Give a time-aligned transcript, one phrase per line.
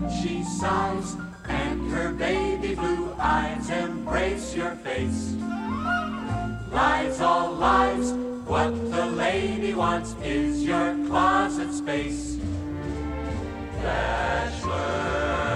[0.00, 1.16] when she sighs
[1.48, 5.34] and her baby blue eyes embrace your face.
[6.70, 8.12] Lies, all lies,
[8.46, 12.38] what the lady wants is your closet space.
[13.82, 15.49] Bachelor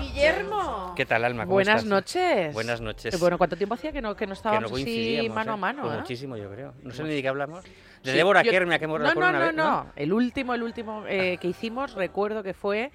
[0.00, 0.94] Guillermo.
[0.96, 1.42] ¿Qué tal, Alma?
[1.44, 1.90] ¿Cómo Buenas estás?
[1.90, 2.54] noches.
[2.54, 3.20] Buenas noches.
[3.20, 5.54] Bueno, ¿cuánto tiempo hacía que no, que no que estábamos no así mano ¿eh?
[5.54, 5.82] a mano?
[5.82, 5.98] Pues ¿eh?
[5.98, 6.72] muchísimo, yo creo.
[6.82, 7.62] No sé ni de qué hablamos.
[7.64, 9.92] De Sí, Débora yo- Kermia, que hemos No, recuerdo no, una no, vez, no.
[9.96, 12.92] El último, el último eh, que hicimos, recuerdo que fue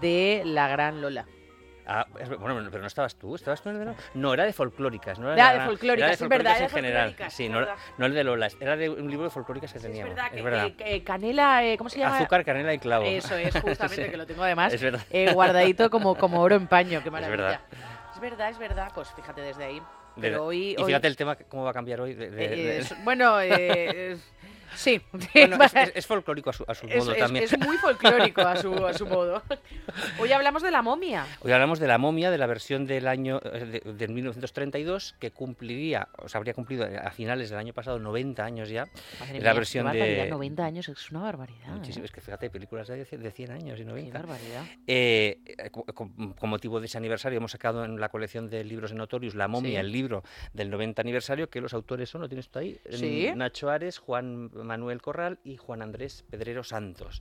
[0.00, 1.26] de la gran Lola.
[1.86, 3.98] Ah, es- bueno, pero no estabas tú, ¿estabas tú en el de Lola?
[4.14, 6.64] No, era de folclóricas, no era Era de, de folclóricas, era es verdad, folclóricas era
[6.64, 7.30] en de general.
[7.30, 7.74] Sí, es no, verdad.
[7.98, 10.14] no el de Lola, era de un libro de folclóricas que Es teníamos.
[10.14, 10.72] verdad que, es verdad.
[10.76, 12.16] que- canela, eh, ¿cómo se llama?
[12.16, 13.04] Azúcar, canela y clavo.
[13.04, 14.10] Eso es, justamente, Sí.
[14.10, 15.02] que lo tengo además Es verdad.
[15.10, 17.36] eh, guardadito como, como oro en paño, qué maravilla.
[17.42, 17.60] verdad.
[18.14, 19.78] Es verdad, es verdad, pues fíjate desde ahí.
[20.16, 22.14] De- Pero hoy, y hoy- fíjate el tema, cómo va a cambiar hoy.
[22.14, 24.16] de- de- eh, de- es- bueno, eh,
[24.76, 25.00] sí.
[25.34, 27.44] Bueno, es, es- es folclórico a su, a su modo es- también.
[27.44, 29.42] es muy folclórico a su, a su modo.
[30.18, 31.26] Hoy hablamos de la momia.
[31.40, 35.30] Hoy hablamos de la momia, de la versión del año eh, de, de 1932, que
[35.30, 38.86] cumpliría, o sea, habría cumplido a finales del año pasado 90 años ya.
[39.20, 40.30] Madre la mía, versión qué de...
[40.30, 41.68] 90 años, es una barbaridad.
[41.68, 42.06] Muchísimo, ¿eh?
[42.06, 44.18] es que fíjate, películas de, de 100 años y Qué 90.
[44.18, 44.62] barbaridad.
[44.86, 48.64] Eh, eh, co- co- con, motivo de ese aniversario hemos sacado en la colección de
[48.64, 49.76] libros de Notorious La momia, Sí.
[49.86, 53.30] el libro del 90 aniversario, que los autores son, lo tienes tú ahí, Sí.
[53.34, 57.20] Nacho Ares, Juan Manuel Corral y Juan Andrés Pedrero Santos.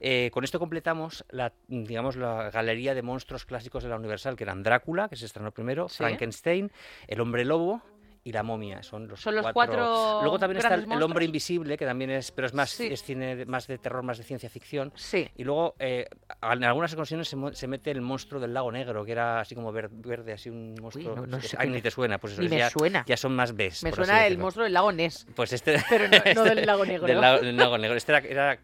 [0.00, 4.44] Eh, con esto completamos la, digamos, la galería de monstruos clásicos de la Universal, que
[4.44, 5.98] eran Drácula, que se estrenó primero, Sí.
[5.98, 6.70] Frankenstein,
[7.08, 7.82] El Hombre Lobo
[8.24, 8.82] y La Momia.
[8.82, 11.24] Son los, Son los cuatro Luego también está el, Hombre.
[11.24, 12.88] Invisible, que también es, pero es más, Sí.
[12.92, 14.92] es cine de- más de terror, más de ciencia ficción.
[14.94, 15.28] Sí.
[15.36, 16.06] Y luego, eh,
[16.42, 19.72] en algunas ocasiones se, se mete el monstruo del lago negro, que era así como
[19.72, 21.16] ver- verde, así un monstruo.
[21.16, 23.04] no- no es- sé ay, qué ni te suena, pues eso ni me ya, suena.
[23.06, 23.82] ya son más Bs.
[23.84, 25.26] Me suena el monstruo del lago Ness.
[25.34, 25.74] Pues este.
[25.90, 27.06] Pero no- no del lago negro.
[27.06, 27.96] Del lago, del lago negro.
[27.96, 28.18] Este era,
[28.54, 28.60] era-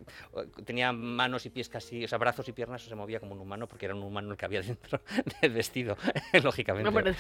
[0.64, 3.66] tenía manos y pies casi, o sea, brazos y piernas, se movía como un humano,
[3.66, 5.00] porque era un humano el que había dentro
[5.42, 5.96] del vestido,
[6.42, 6.84] lógicamente.
[6.88, 7.12] No, bueno,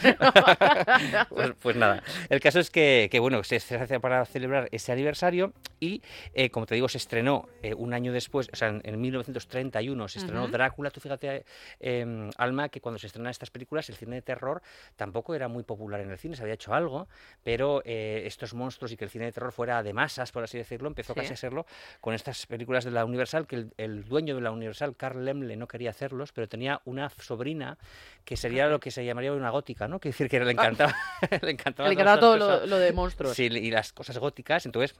[1.28, 4.92] pues, pues nada, el caso es que, que, bueno, se, se hace para celebrar ese
[4.92, 6.02] aniversario y,
[6.34, 10.08] eh, como te digo, se estrenó eh, un año después, o sea, en, en 1931
[10.08, 10.48] se estrenó.
[10.48, 10.90] Drácula.
[10.90, 11.44] Tú fíjate,
[11.80, 14.62] eh, Alma, que cuando se estrenan estas películas, el cine de terror
[14.96, 17.08] tampoco era muy popular en el cine, se había hecho algo,
[17.42, 20.58] pero eh, estos monstruos y que el cine de terror fuera de masas, por así
[20.58, 21.20] decirlo, empezó Sí.
[21.20, 21.64] casi a serlo
[22.00, 25.56] con estas películas de la Universal, que el, el dueño de la Universal, Carl Lemle,
[25.56, 27.78] no quería hacerlos, pero tenía una sobrina
[28.24, 29.98] que sería lo que se llamaría una gótica, ¿no?
[30.00, 30.94] Que decir que le encantaba,
[31.42, 33.36] le encantaba Le encantaba todo lo, lo de monstruos.
[33.36, 34.96] Sí, y las cosas góticas, entonces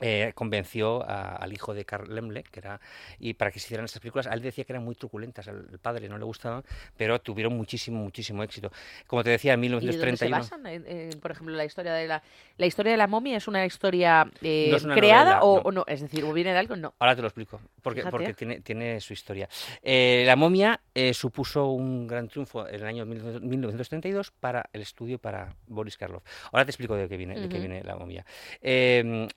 [0.00, 2.80] eh, convenció a- al hijo de Carl Lemle, que era,
[3.18, 5.78] y para que se hicieran estas películas, a él decía que eran muy truculentas, al
[5.80, 6.62] padre no le gustaban,
[6.96, 8.70] pero tuvieron muchísimo, muchísimo éxito.
[9.06, 10.36] Como te decía, en ¿Y de dónde se 1931...
[10.38, 11.20] basan?
[11.20, 12.22] Por ejemplo, la historia de la,
[12.56, 15.56] la historia de la momia es una historia eh, No es una creada novela, o,
[15.56, 15.62] no.
[15.62, 16.94] o no, es decir, o viene de algo, no.
[16.98, 18.10] Ahora te lo explico, porque, Fíjate.
[18.10, 19.48] porque tiene, tiene su historia.
[19.82, 20.80] Eh, la momia
[21.12, 26.22] supuso un gran triunfo en el año 1900 1932 para el estudio para Boris Karloff.
[26.52, 28.24] Ahora te explico de qué viene, de qué viene la momia.
[28.60, 29.28] Eh,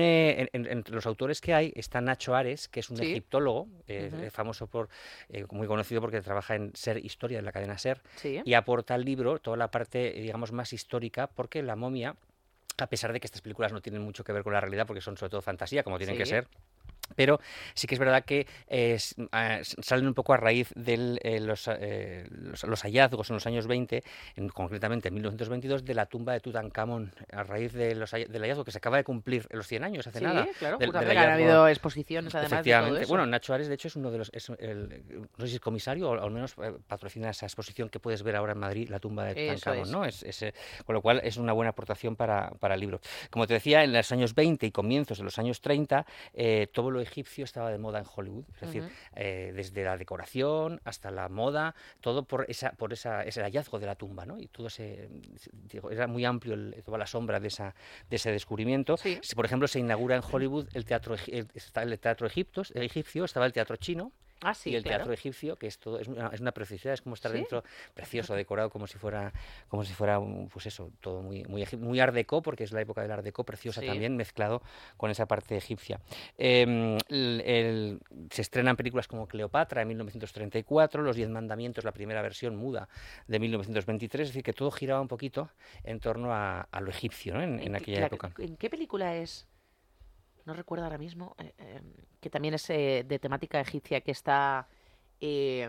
[0.00, 3.10] en- entre los autores que hay, está Nacho Ares, que es un Sí.
[3.10, 4.88] egiptólogo, eh, eh, famoso por,
[5.28, 8.40] eh, muy conocido porque trabaja en Ser Historia, en la cadena Ser, Sí.
[8.44, 12.16] y aporta al libro toda la parte, digamos, más histórica, porque la momia,
[12.78, 15.00] a pesar de que estas películas no tienen mucho que ver con la realidad, porque
[15.00, 16.46] son sobre todo fantasía, como tienen que ser,
[17.16, 17.40] pero
[17.74, 18.98] sí que es verdad que eh,
[19.32, 20.96] ah, salen un poco a raíz de
[21.40, 24.02] los, eh, los, los hallazgos en los años 20,
[24.36, 28.64] en- concretamente en 1922, de la tumba de Tutankamón, a raíz de los, del hallazgo
[28.64, 30.46] que se acaba de cumplir en los 100 años, hace Sí, nada.
[30.58, 31.32] claro, del- del hallazgo.
[31.32, 33.00] habido exposiciones además de todo Efectivamente.
[33.04, 33.08] eso.
[33.08, 34.30] Bueno, Nacho Ares, de hecho, es uno de los.
[34.34, 35.02] Es el,
[35.36, 38.36] no sé si es comisario o al menos eh, patrocina esa exposición que puedes ver
[38.36, 39.90] ahora en Madrid, la tumba de Tutankamón, es.
[39.90, 40.04] ¿no?
[40.04, 43.00] Es, es, eh, con lo cual es una buena aportación para, para el libro.
[43.30, 46.87] Como te decía, en los años 20 y comienzos de los años 30, eh, todo
[46.90, 48.44] lo egipcio estaba de moda en Hollywood.
[48.54, 48.92] Es decir, Ujú.
[49.16, 53.86] eh, desde la decoración hasta la moda, todo por esa por esa, ese hallazgo de
[53.86, 54.38] la tumba, ¿no?
[54.38, 54.68] Y todo
[55.70, 57.74] digo, era muy amplio el- toda la sombra de, esa,
[58.08, 58.96] de ese descubrimiento.
[58.96, 59.20] Sí.
[59.34, 63.52] Por ejemplo, se inaugura en Hollywood el teatro, el, el teatro egiptos- egipcio, estaba el
[63.52, 64.98] teatro chino Ah, sí, y el claro.
[64.98, 67.38] teatro egipcio, que es todo, es una, es una preciosidad, es como estar ¿Sí?
[67.38, 67.64] dentro,
[67.94, 69.32] precioso, decorado como si fuera,
[69.68, 72.80] como si fuera, un- pues eso, todo muy, muy, muy art deco, porque es la
[72.80, 73.86] época del art deco, preciosa Sí.
[73.86, 74.62] también, mezclado
[74.96, 76.00] con esa parte egipcia.
[76.36, 78.00] Em, el- el-
[78.30, 82.88] se estrenan películas como Cleopatra en 1934, Los Diez Mandamientos, la primera versión muda
[83.26, 85.50] de 1923, es decir, que todo giraba un poquito
[85.82, 87.42] en torno a, a lo egipcio ¿no?
[87.42, 88.30] en, aquella la- época.
[88.38, 89.46] ¿En qué película es?
[90.48, 91.36] No recuerdo ahora mismo.
[91.38, 91.82] eh, eh,
[92.20, 94.66] que también es eh, de temática egipcia, que está
[95.20, 95.68] eh,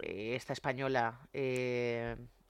[0.00, 1.26] eh, esta española.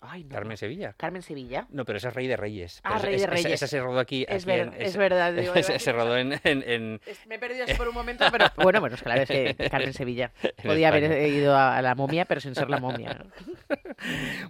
[0.01, 0.57] Ay, no, Carmen.
[0.57, 0.95] Sevilla.
[0.97, 1.67] Carmen Sevilla.
[1.71, 2.81] No, pero esa es Rey de Reyes.
[2.85, 3.53] Ah, pero Rey esa- de esa- Reyes.
[3.63, 4.25] Esa, se rodó aquí.
[4.29, 5.33] Es, aquí ver- en- es esa- verdad.
[5.35, 8.25] digo, se, se rodó esa- en, en- en- Es- Me he perdido por un momento,
[8.33, 10.33] pero bueno, bueno, es claro, es que Carmen Sevilla.
[10.65, 13.25] Podía haber ido a, la momia, pero sin ser la momia.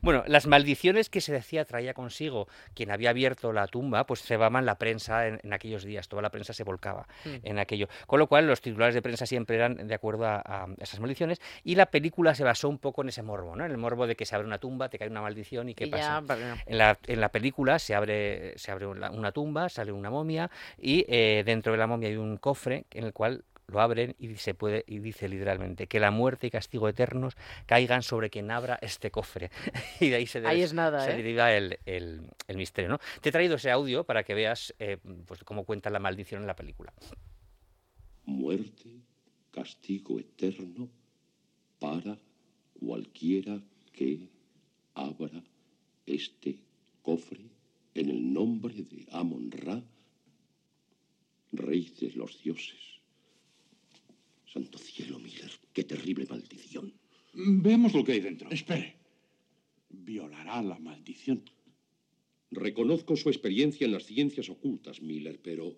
[0.03, 4.65] Bueno, las maldiciones que se decía traía consigo quien había abierto la tumba, pues cebaban
[4.67, 6.09] la prensa en, en aquellos días.
[6.09, 7.35] Toda la prensa se volcaba Mm.
[7.43, 7.89] en aquello.
[8.07, 11.41] Con lo cual, los titulares de prensa siempre eran de acuerdo a, a esas maldiciones.
[11.65, 13.65] Y la película se basó un poco en ese morbo, ¿no?
[13.65, 15.87] En el morbo de que se abre una tumba, te cae una maldición y qué
[15.87, 16.19] Y pasa.
[16.19, 19.93] ya, bueno, En la, en la película se abre, se abre una, una tumba, sale
[19.93, 23.81] una momia y eh, dentro de la momia hay un cofre en el cual lo
[23.81, 28.29] abren y se puede y dice literalmente que la muerte y castigo eternos caigan sobre
[28.29, 29.51] quien abra este cofre
[30.01, 31.17] y de ahí se, Ahí es nada, se ¿eh?
[31.17, 32.99] deriva el, el- el misterio ¿no?
[33.21, 36.47] te he traído ese audio para que veas eh, pues cómo cuenta la maldición en
[36.49, 36.93] la película
[38.25, 38.91] muerte,
[39.51, 40.89] castigo eterno
[41.79, 42.19] para
[42.79, 44.29] cualquiera que
[45.01, 45.43] abra
[46.07, 46.59] este
[47.03, 47.45] cofre
[47.95, 49.83] en el nombre de Amon-Ra,
[51.53, 52.81] rey de los dioses.
[54.47, 56.93] Santo cielo, Miller, qué terrible maldición.
[57.33, 58.51] Veamos lo que hay dentro.
[58.51, 58.97] Espere.
[59.89, 61.43] Violará la maldición.
[62.51, 65.77] Reconozco su experiencia en las ciencias ocultas, Miller, pero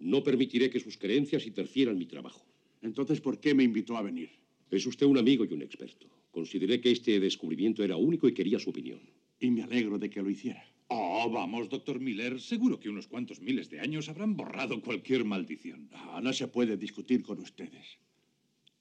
[0.00, 2.44] no permitiré que sus creencias interfieran mi trabajo.
[2.82, 4.30] Entonces, ¿por qué me invitó a venir?
[4.70, 6.08] Es usted un amigo y un experto.
[6.32, 9.00] Consideré que este descubrimiento era único y quería su opinión.
[9.38, 10.64] Y me alegro de que lo hiciera.
[10.88, 12.40] Oh, vamos, doctor Miller.
[12.40, 15.90] Seguro que unos cuantos miles de años habrán borrado cualquier maldición.
[15.92, 17.98] Ah, no se puede discutir con ustedes.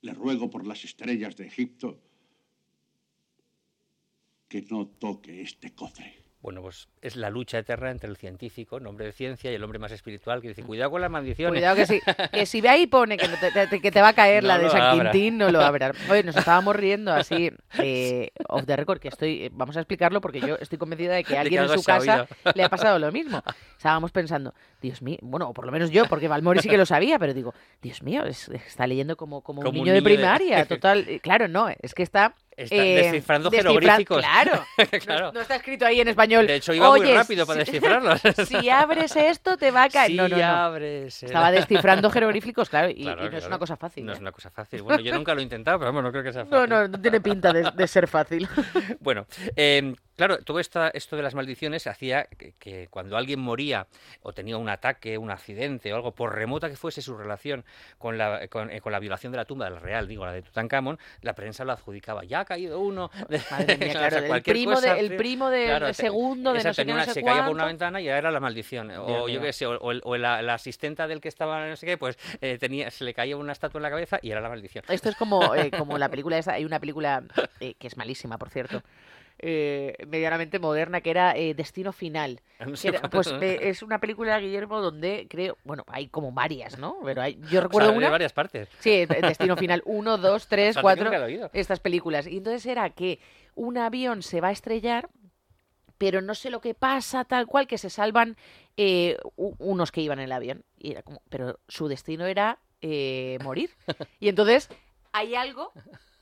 [0.01, 2.01] Le ruego por las estrellas de Egipto
[4.47, 6.20] que no toque este cofre.
[6.41, 9.63] Bueno pues es la lucha eterna entre el científico el hombre de ciencia y el
[9.63, 11.99] hombre más espiritual que dice cuidado con las maldiciones Cuidado que si,
[12.33, 14.57] que si ve ahí pone que, te, te- que te va a caer No la
[14.57, 15.11] de San abra.
[15.11, 15.95] Quintín, no lo abras.
[16.09, 20.19] Oye, nos estábamos riendo así, eh, off the record, que estoy, eh, vamos a explicarlo
[20.21, 22.27] porque yo estoy convencida de que alguien en su casa oído.
[22.55, 23.43] le ha pasado lo mismo.
[23.77, 26.85] Estábamos pensando, Dios mío, bueno, o por lo menos yo, porque Valmori sí que lo
[26.85, 30.01] sabía, pero digo, Dios mío, es- está leyendo como, como, un Como un niño de
[30.01, 31.05] niño de- primaria, total.
[31.21, 32.33] Claro, no, es que está...
[32.63, 34.19] Está eh, descifrando descifra- jeroglíficos.
[34.19, 35.31] Claro, no- Claro.
[35.33, 36.47] No, está escrito ahí en español.
[36.47, 39.89] de hecho iba muy "Oye, rápido para si- descifrarlos Si abres esto, te va a
[39.89, 40.11] caer.
[40.11, 40.43] Si no, no, no.
[40.45, 44.05] abres Estaba descifrando jeroglíficos, claro, y, Claro, y no es una cosa fácil.
[44.05, 44.15] No ¿eh?
[44.15, 44.81] es una cosa fácil.
[44.83, 46.69] Bueno, yo nunca lo he intentado, pero vamos, no creo que sea No, fácil.
[46.69, 48.47] no, no tiene pinta de, de ser fácil.
[48.99, 49.25] Bueno,
[49.55, 49.93] eh,
[50.27, 53.87] claro, todo esta, esto de las maldiciones hacía que, que cuando alguien moría
[54.21, 57.65] o tenía un ataque, un accidente o algo, por remota que fuese su relación
[57.97, 60.41] con la, con, eh, con la violación de la tumba del real, digo, la de
[60.43, 62.23] Tutankamón, la prensa lo adjudicaba.
[62.23, 63.09] Ya ha caído uno.
[63.49, 65.93] Madre mía, O sea, claro, el cualquier primo, cosa, de- el primo del Claro, te-
[65.95, 68.17] segundo, de no sé qué, no una- sé se caía por una ventana y ya
[68.17, 68.91] era la maldición.
[68.91, 71.67] O Dios yo qué sé, o, o el- o la, la asistenta del que estaba
[71.67, 74.29] no sé qué, pues eh, tenía, se le caía una estatua en la cabeza y
[74.31, 74.83] era la maldición.
[74.87, 77.23] Esto es como, eh, como la película esa, hay una película
[77.59, 78.81] que es malísima, por cierto,
[79.41, 82.41] eh, medianamente moderna, que era eh, Destino Final.
[82.59, 86.07] No que sé era- cuánto- pues eh, es una película, Guillermo, donde creo, bueno, hay
[86.07, 86.97] como varias, ¿no?
[87.03, 88.09] Pero hay, yo o sea, recuerdo de una...
[88.09, 88.69] varias partes.
[88.79, 91.49] Sí, Destino Final 1, 2, 3, Fíjate que 4, nunca lo he oído.
[91.53, 92.27] estas películas.
[92.27, 93.19] Y entonces era que
[93.55, 95.09] un avión se va a estrellar,
[95.97, 98.37] pero no sé lo que pasa, tal cual, que se salvan
[99.35, 100.63] unos que iban en el avión.
[100.77, 102.59] Y era como, pero su destino era
[103.43, 103.71] morir.
[104.19, 104.69] Y entonces
[105.13, 105.71] hay algo,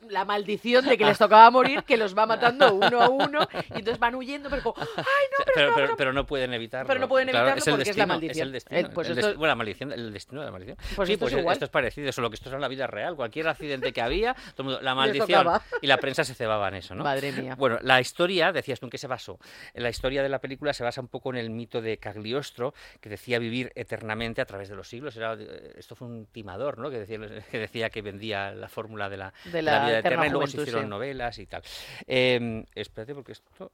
[0.08, 3.80] la maldición de que les tocaba morir, que los va matando uno a uno, y
[3.80, 5.46] entonces van huyendo, pero como, ¡ay, no!
[5.46, 6.88] Pero, pero, no, pero, pero- pero no pueden evitarlo.
[6.88, 8.48] Pero no pueden Claro, evitarlo el porque es la destino, maldición.
[8.48, 8.80] el destino.
[8.80, 10.78] Eh, pues el esto- desti- bueno, la maldición, el destino de la maldición.
[10.96, 11.54] Pues sí, esto pues es igual.
[11.54, 13.16] esto es parecido, solo que esto es en la vida real.
[13.16, 14.96] Cualquier accidente que había, todo el mundo, la
[15.46, 15.48] maldición.
[15.82, 17.04] Y la prensa se cebaba en eso, ¿no?
[17.04, 17.56] Madre mía.
[17.56, 19.38] Bueno, la historia, decías tú, ¿en qué se basó?
[19.74, 23.10] La historia de la película se basa un poco en el mito de Cagliostro, que
[23.10, 25.16] decía vivir eternamente a través de los siglos.
[25.18, 26.90] Era, eh, esto fue un timador, ¿no?
[26.90, 27.20] Que decía,
[27.52, 30.28] que decía que vendía la fórmula de la, De de la la vida eterna eterna
[30.28, 30.90] y luego se hicieron sí.
[30.90, 31.64] novelas y tal.
[32.08, 33.72] Eh, espérate, porque esto...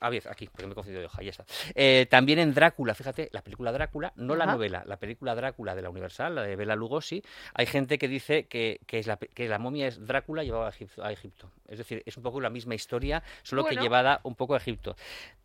[0.00, 1.46] Ah, bien, aquí, porque me he confundido de hoja, ya está.
[1.74, 5.80] Eh, también en Drácula, fíjate, la película Drácula, no la novela, la película Drácula de
[5.80, 7.22] la Universal, la de Bela Lugosi,
[7.54, 10.68] hay gente que dice que, que, es la, que la momia es Drácula llevado a
[10.68, 11.50] Egipto, a Egipto.
[11.68, 13.78] Es decir, es un poco la misma historia, solo Bueno.
[13.78, 14.94] que llevada un poco a Egipto.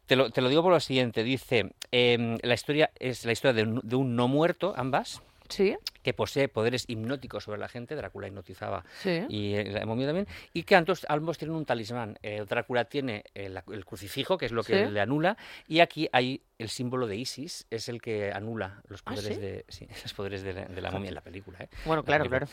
[0.07, 3.53] Te lo, te lo digo por lo siguiente, dice, em, la historia es la historia
[3.53, 5.75] de un, de un no muerto, ambas, Sí.
[6.01, 9.25] Que posee poderes hipnóticos sobre la gente, Drácula hipnotizaba Sí.
[9.29, 12.17] y eh, la momia también, y que ambos, ambos tienen un talismán.
[12.23, 14.91] Eh, Drácula tiene el, el crucifijo, que es lo que Sí.
[14.91, 15.37] le anula,
[15.67, 19.85] y aquí hay el símbolo de Isis, es el que anula los ¿Ah, poderes, sí?
[19.85, 21.57] de, los poderes de, la, de la momia en la película.
[21.61, 21.69] ¿eh?
[21.85, 22.47] Bueno, La claro, claro.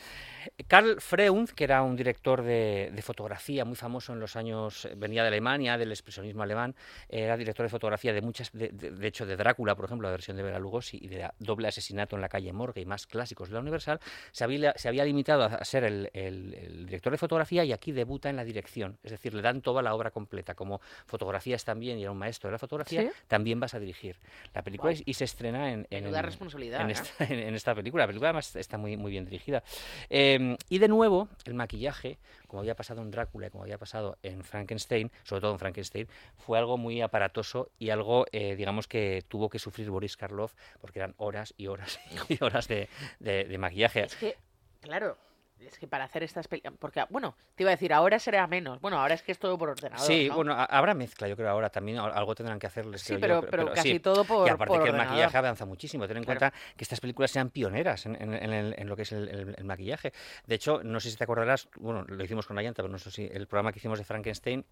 [0.68, 4.92] Carl Freund, que era un director de, de fotografía muy famoso en los años, eh,
[4.96, 6.74] venía de Alemania, del expresionismo alemán,
[7.08, 8.70] era director de fotografía de muchas, de,
[9.06, 12.22] hecho de Drácula, por ejemplo, la versión de Bela Lugosi y de Doble asesinato en
[12.22, 14.00] la calle Morgue y más clásicos de la Universal,
[14.32, 17.92] se había, se había limitado a ser el, el- el director de fotografía y aquí
[17.92, 21.98] debuta en la dirección, es decir, le dan toda la obra completa, como fotografías también
[21.98, 23.08] y era un maestro de la fotografía, ¿Sí?
[23.28, 24.16] también vas a dirigir
[24.54, 26.92] la película y, y se estrena en, en, responsabilidad, en ¿eh?
[26.92, 28.04] esta, en, en esta película.
[28.04, 29.62] La película además está muy, muy bien dirigida.
[30.10, 34.18] Eh, y de nuevo, el maquillaje, como había pasado en Drácula y como había pasado
[34.22, 39.24] en Frankenstein, sobre todo en Frankenstein, fue algo muy aparatoso y algo, eh, digamos, que
[39.28, 41.98] tuvo que sufrir Boris Karloff porque eran horas y horas
[42.28, 42.88] y horas de,
[43.20, 44.04] de- de maquillaje.
[44.04, 44.36] Es que,
[44.80, 45.16] claro,
[45.60, 46.76] es que para hacer estas películas.
[46.78, 48.80] Porque, bueno, te iba a decir, ahora será menos.
[48.80, 50.06] Bueno, ahora es que es todo por ordenador.
[50.06, 50.36] Sí, ¿no?
[50.36, 53.00] bueno, ha- habrá mezcla, yo creo, ahora también al- algo tendrán que hacerles.
[53.02, 54.00] Sí, creo yo, pero, pero, casi sí.
[54.00, 54.46] todo por.
[54.46, 56.06] y aparte por que el maquillaje avanza muchísimo.
[56.06, 56.38] Ten en Claro.
[56.40, 59.28] cuenta que estas películas sean pioneras en, en- en el- en lo que es el,
[59.28, 60.12] el- el maquillaje.
[60.46, 62.98] De hecho, no sé si te acordarás, bueno, lo hicimos con la llanta, pero no
[62.98, 64.64] sé si el programa que hicimos de Frankenstein.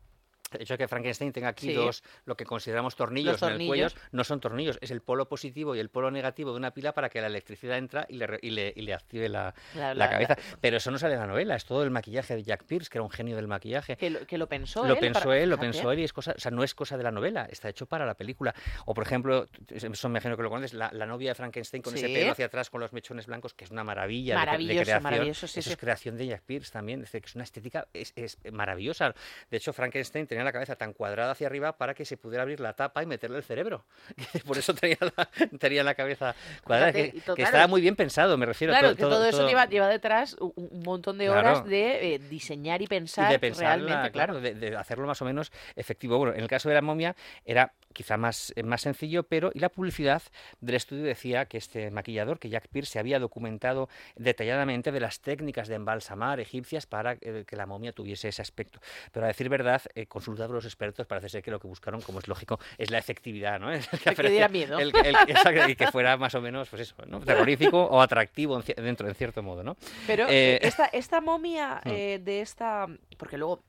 [0.54, 1.72] El hecho de que Frankenstein tenga aquí Sí.
[1.74, 5.74] dos, lo que consideramos tornillos, en el cuello, no son tornillos, es el polo positivo
[5.74, 8.50] y el polo negativo de una pila para que la electricidad entra y le, y
[8.50, 10.36] le, y le active la, La- la la- cabeza.
[10.60, 12.98] Pero eso no sale en la novela, es todo el maquillaje de Jack Pierce, que
[12.98, 13.96] era un genio del maquillaje.
[13.96, 15.00] Que lo, que lo pensó Lo él.
[15.00, 17.02] pensó para- él, lo pensó él y es cosa, o sea, no es cosa de
[17.04, 18.54] la novela, está hecho para la película.
[18.86, 21.94] O por ejemplo, eso me imagino que lo conoces, la, la novia de Frankenstein con
[21.94, 25.02] ese pelo hacia atrás con los mechones blancos, que es una maravilla de- de, creación.
[25.02, 27.86] maravilloso, sí, Eso es creación de Jack Pierce también, es decir, que es una estética
[27.92, 29.14] es, es maravillosa.
[29.50, 32.60] De hecho, Frankenstein tenía la cabeza tan cuadrada hacia arriba para que se pudiera abrir
[32.60, 33.84] la tapa y meterle el cerebro.
[34.46, 38.72] por eso tenía la, tenía la cabeza cuadrada, que, estaba muy bien pensado, me refiero.
[38.72, 41.40] Claro, todo- que todo, eso todo- lleva, lleva detrás un, montón de Claro.
[41.40, 44.40] horas de eh, diseñar y pensar, y de pensarla, realmente, claro.
[44.40, 46.18] de, de hacerlo más o menos efectivo.
[46.18, 49.60] Bueno, en el caso de la momia era quizá más, eh, más sencillo, pero y
[49.60, 50.22] la publicidad
[50.60, 55.20] del estudio decía que este maquillador, que Jack Pierce, se había documentado detalladamente de las
[55.20, 58.80] técnicas de embalsamar egipcias para eh, que la momia tuviese ese aspecto.
[59.12, 62.00] Pero a decir verdad, eh, consultado a los expertos, parece ser que lo que buscaron,
[62.02, 63.72] como es lógico, es la efectividad, ¿no?
[63.72, 64.78] El que aparecía- diera miedo.
[64.78, 67.20] el- el- exacto, y que fuera más o menos, pues eso, ¿no?
[67.20, 69.76] terrorífico o atractivo en dentro, en cierto modo, ¿no?
[70.06, 72.24] Pero Eh, esta, esta momia Mm.
[72.24, 72.86] de esta...
[73.16, 73.62] Porque luego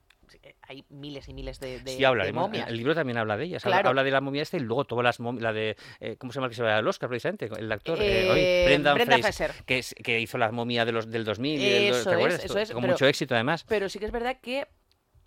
[0.61, 2.67] hay miles y miles de, de, Sí, de momias.
[2.69, 3.65] El libro también habla de ellas.
[3.65, 3.89] habla- Claro.
[3.89, 6.37] Habla de la momia esta y luego todas las momias, la de, eh, ¿cómo se
[6.37, 7.49] llama el que se va al Oscar precisamente?
[7.57, 10.91] El actor, eh, hoy, Eh, Brendan, Brendan Fraser, que, es- que hizo la momia de
[10.91, 12.45] los, del 2000 y del, Eso ¿te es, acuerdas?
[12.45, 13.63] eso es, Con pero- mucho éxito además.
[13.67, 14.67] Pero sí que es verdad que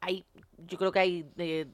[0.00, 0.25] hay,
[0.59, 1.67] yo creo que hay eh,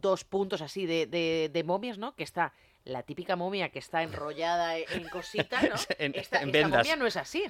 [0.00, 1.06] dos puntos así de,
[1.52, 2.14] de momias, ¿no?
[2.14, 2.52] Que está
[2.84, 5.74] la típica momia que está enrollada en en cositas, ¿no?
[5.98, 6.78] En- esta, en esta vendas.
[6.78, 7.44] momia no es así,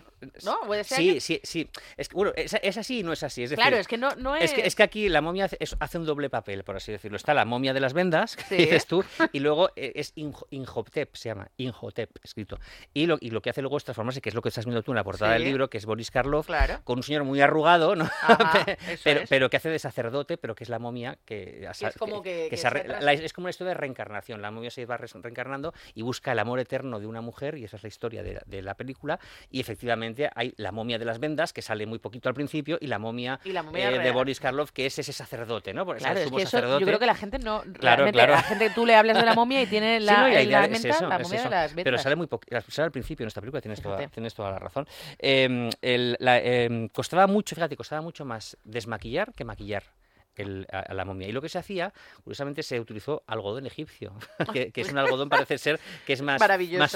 [0.44, 0.60] ¿no?
[0.66, 1.70] Puede ser Sí, sí, sí.
[1.96, 3.42] Es, que, bueno, es, es así y no es así.
[3.44, 4.44] Es decir, Claro, es que no, no es...
[4.44, 5.48] Es que, es que aquí la momia
[5.80, 7.16] hace, un doble papel, por así decirlo.
[7.16, 10.12] Está la momia de las vendas, que dices tú, y luego eh, es
[10.50, 12.58] Inhotep, se llama, Inhotep, escrito.
[12.94, 14.82] Y lo, y lo que hace luego es transformarse, que es lo que estás viendo
[14.82, 16.80] tú en la portada del libro, que es Boris Karloff, Claro.
[16.84, 18.04] con un señor muy arrugado, ¿no?
[18.22, 18.64] Ajá,
[19.28, 22.56] pero, que hace de sacerdote, pero que es la momia que, es como que- que
[22.56, 23.00] se se re- atrasa.
[23.00, 24.42] la- es como una historia de reencarnación.
[24.42, 27.76] La momia se va reencarnando y busca el amor eterno de una mujer, y esa
[27.76, 29.18] es la historia de, la- de la película.
[29.50, 32.86] Y efectivamente hay la momia de las vendas, que sale muy poquito al principio, y
[32.86, 34.10] la momia, Y la momia eh, de.
[34.10, 35.84] Boris Karloff, que es ese sacerdote, ¿no?
[35.86, 36.80] Porque Claro, es eso, sacerdote.
[36.80, 37.62] yo creo que la gente no...
[37.78, 38.32] Claro, claro.
[38.34, 40.64] La gente, tú le hablas de la momia y tiene Sí, la, no, y la
[40.64, 41.48] es mente eso, la es momia eso.
[41.48, 44.34] de las Pero sale muy poquito, sale al principio en esta película, tienes, toda, tienes
[44.34, 44.86] toda la razón.
[45.18, 49.84] Eh, el- la- eh, costaba mucho, fíjate, costaba mucho más desmaquillar que maquillar.
[50.36, 51.28] El- a, a la momia.
[51.28, 51.92] Y lo que se hacía,
[52.24, 54.14] curiosamente, se utilizó algodón egipcio,
[54.52, 56.38] que, que es un algodón, parece ser, que es más,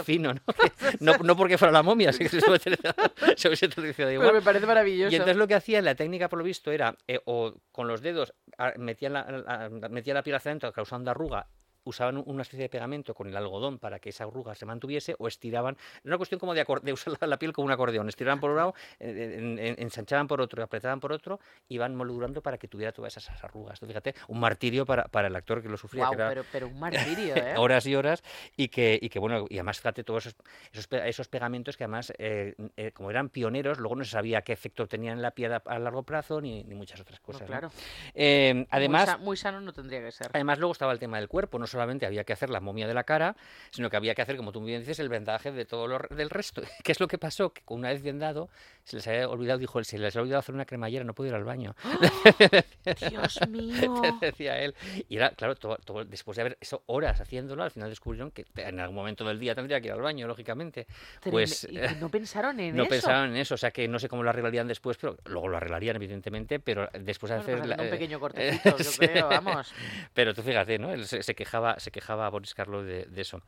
[0.04, 0.40] fino, ¿no?
[0.54, 4.28] Que- no, no porque fuera la momia, se hubiese utilizado- se hubiese utilizado igual.
[4.28, 5.12] Pero me parece maravilloso.
[5.12, 8.00] Y entonces lo que hacía, la técnica por lo visto era, eh, o con los
[8.00, 11.48] dedos a- metían la, la- metía la piel hacia adentro causando arruga,
[11.86, 15.14] usaban un- una especie de pegamento con el algodón para que esa arruga se mantuviese,
[15.18, 18.40] o estiraban, era una cuestión como de, de usar la, piel como un acordeón, estiraban
[18.40, 22.58] por un lado, en- en- ensanchaban por otro, apretaban por otro, y iban moldurando para
[22.58, 23.78] que tuviera todas esas arrugas.
[23.80, 26.44] Tú fíjate, un martirio para, para el actor que lo sufría, Guau, que era pero,
[26.52, 27.54] pero un martirio, ¿eh?
[27.56, 28.22] horas y horas
[28.56, 30.36] y que, y que bueno, y además fíjate todos esos,
[30.72, 34.42] esos, pe- esos pegamentos que además, eh, eh, como eran pioneros, luego no se sabía
[34.42, 37.42] qué efecto tenían en la piel a, a largo plazo ni, ni muchas otras cosas.
[37.42, 37.46] ¿no?
[37.46, 37.70] claro.
[38.14, 40.28] Muy además, sa- muy, sano no tendría que ser.
[40.32, 42.94] Además, luego estaba el tema del cuerpo, no solamente había que hacer la momia de
[42.94, 43.36] la cara,
[43.70, 46.30] sino que había que hacer, como tú bien dices, el vendaje de todo lo del
[46.30, 46.62] resto.
[46.84, 47.52] ¿Qué es lo que pasó?
[47.52, 48.48] Que una vez vendado,
[48.84, 51.28] se les había olvidado, dijo él, se les había olvidado hacer una cremallera, no puedo
[51.30, 51.74] ir al baño.
[53.10, 54.00] Dios mío.
[54.20, 54.74] decía él.
[55.08, 58.44] Y era, claro, todo, todo- después de haber eso horas haciéndolo, al final descubrieron que
[58.56, 60.86] en algún momento del día tendría que ir al baño, lógicamente.
[61.22, 61.64] Pues.
[61.70, 62.90] ¿Y no pensaron en no eso?
[62.90, 65.56] pensaban en eso, o sea que no sé cómo lo arreglarían después, pero luego lo
[65.56, 68.78] arreglarían, evidentemente, pero después de Bueno, hacer pues la- hacen un eh, pequeño eh, cortecito,
[68.78, 68.98] yo sí.
[68.98, 69.74] creo, vamos.
[70.14, 70.92] Pero tú fíjate, ¿no?
[70.92, 73.42] Él se, se quejaba, se quejaba a Boris Karloff de, de eso.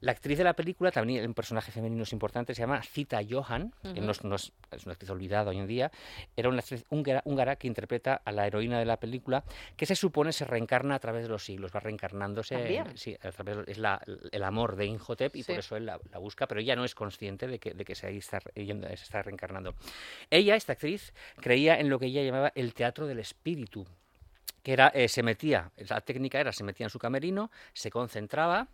[0.00, 3.72] La actriz de la película, también un personaje femenino es importante, se llama Zita Johan,
[3.94, 5.90] que no es, no es- es una actriz olvidada hoy en día,
[6.36, 9.44] era una actriz húngara, húngara que interpreta a la heroína de la película,
[9.78, 12.98] que se supone se reencarna a través de los siglos, va reencarnándose, ¿También?
[12.98, 16.18] sí, a través, es la- el amor de Inhotep y por eso él la, la
[16.18, 19.74] busca, pero ella no es consciente de que, de que se, está, se está reencarnando.
[20.28, 23.86] Ella, esta actriz, creía en lo que ella llamaba el teatro del espíritu,
[24.64, 28.66] que era, eh, se metía, la técnica era, se metía en su camerino, se concentraba,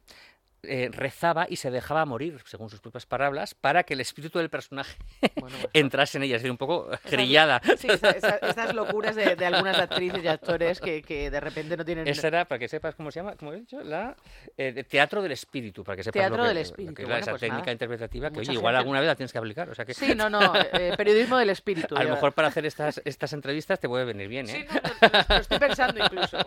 [0.62, 4.50] eh, rezaba y se dejaba morir, según sus propias palabras, para que el espíritu del
[4.50, 4.96] personaje
[5.40, 7.60] Bueno, pues, entrase en ella, es decir, un poco grillada.
[7.78, 11.76] Sí, esa- esa- esas locuras de, de algunas actrices y actores que, que de repente
[11.76, 12.06] no tienen...
[12.08, 14.16] Esa era, para que sepas cómo se llama, como he dicho, la
[14.56, 17.08] eh, teatro del espíritu, para que sepas Teatro lo que, del lo espíritu, que es
[17.08, 17.72] bueno, esa pues técnica nada.
[17.72, 19.68] interpretativa que, igual alguna vez la tienes que aplicar.
[19.70, 21.96] O sea que Sí, no, no, eh, periodismo del espíritu.
[21.96, 24.66] a lo mejor para hacer estas, estas entrevistas te puede venir bien, Sí, ¿eh?
[24.70, 26.38] no, no, lo estoy pensando incluso.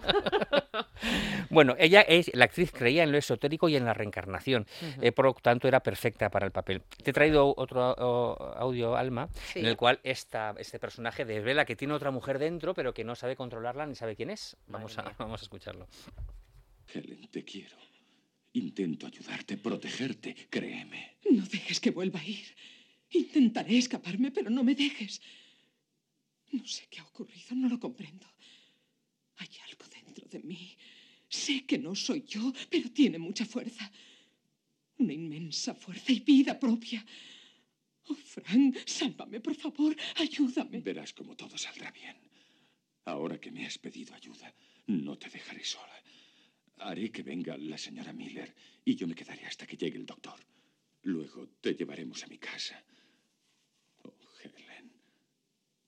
[1.50, 4.68] Bueno, ella es, la actriz creía en lo esotérico y en la reencarnación,
[5.02, 6.82] eh, por lo tanto era perfecta para el papel.
[7.04, 9.60] Te he traído otro o- audio, Alma, Sí.
[9.60, 13.16] en el cual esta, este personaje desvela que tiene otra mujer dentro, pero que no
[13.16, 14.58] sabe controlarla ni sabe quién es.
[14.68, 15.16] Vamos, a, mía.
[15.20, 15.88] vamos a escucharlo.
[16.94, 17.78] Helen, te quiero.
[18.54, 21.18] Intento ayudarte, protegerte, créeme.
[21.32, 22.46] No dejes que vuelva a ir.
[23.10, 25.22] Intentaré escaparme, pero no me dejes.
[26.52, 28.28] No sé qué ha ocurrido, no lo comprendo.
[29.38, 30.78] Hay algo dentro de mí.
[31.34, 33.92] Sé que no soy yo, pero tiene mucha fuerza.
[35.00, 37.04] Una inmensa fuerza y vida propia.
[38.08, 40.80] Oh, Frank, sálvame, por favor, ayúdame.
[40.82, 42.16] Verás como todo saldrá bien.
[43.06, 44.54] Ahora que me has pedido ayuda,
[44.86, 45.98] no te dejaré sola.
[46.78, 48.54] Haré que venga la señora Miller
[48.86, 50.40] y yo me quedaré hasta que llegue el doctor.
[51.02, 52.78] Luego te llevaremos a mi casa.
[54.04, 54.14] Oh,
[54.44, 54.92] Helen,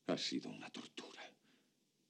[0.08, 1.24] ha sido una tortura.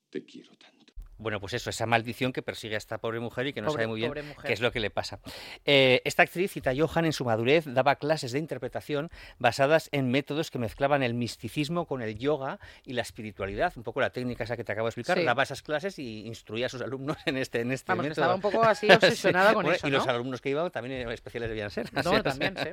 [0.09, 0.74] Te quiero tanto.
[1.17, 3.73] Bueno, pues eso, esa maldición que persigue a esta pobre mujer y que no Pobre-
[3.83, 4.13] sabe muy bien
[4.45, 5.19] qué es lo que le pasa.
[5.65, 10.51] Eh, esta actriz, Cita Johan, en su madurez daba clases de interpretación basadas en métodos
[10.51, 14.57] que mezclaban el misticismo con el yoga y la espiritualidad, un poco la técnica esa
[14.57, 15.17] que te acabo de explicar.
[15.17, 15.23] Sí.
[15.23, 18.21] Daba esas clases y instruía a sus alumnos en este, en este Vamos, método.
[18.21, 20.11] estaba un poco así obsesionada con Bueno, eso, y los ¿no?
[20.11, 21.91] alumnos que iban también especiales debían ser.
[21.93, 22.69] No, Así también, sí.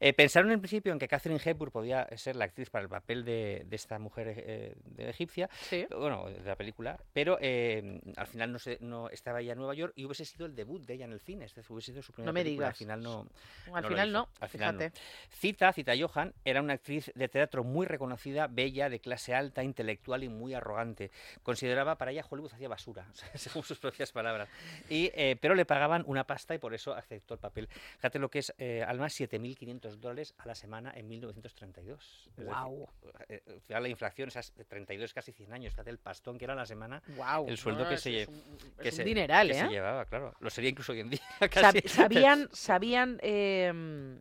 [0.00, 3.24] Eh, pensaron en principio en que Catherine Hepburn podía ser la actriz para el papel
[3.24, 5.48] de, de esta mujer eh, de egipcia,
[5.98, 9.74] bueno, de la película, pero eh, al final no, se, no estaba ella en Nueva
[9.74, 12.02] York y hubiese sido el debut de ella en el cine, es decir, hubiese sido
[12.02, 12.74] su primera No me película, digas.
[12.74, 13.26] Al final no.
[13.74, 14.90] Al no final no, al final no.
[15.30, 20.24] Cita, Cita Johan, era una actriz de teatro muy reconocida, bella, de clase alta, intelectual
[20.24, 21.10] y muy arrogante.
[21.42, 24.48] Consideraba para ella Hollywood hacía basura, según sus propias palabras.
[24.88, 27.68] Y, eh, pero le pagaban una pasta y por eso aceptó el papel.
[27.96, 32.26] Fíjate lo que es, eh, Alma, 7.500 dólares a la semana en 1932.
[32.30, 32.88] Es decir, Guau.
[33.28, 36.56] eh, eh, la inflación, esas 32 casi 100 años, fíjate el pastón que era a
[36.56, 37.02] la semana.
[37.16, 39.60] Guau, el sueldo no, que se un, que se- dineral, que ¿eh?
[39.60, 40.34] se llevaba, claro.
[40.40, 41.20] Lo sería incluso hoy en día.
[41.50, 41.80] Casi.
[41.88, 44.20] ¿Sabían, sabían em,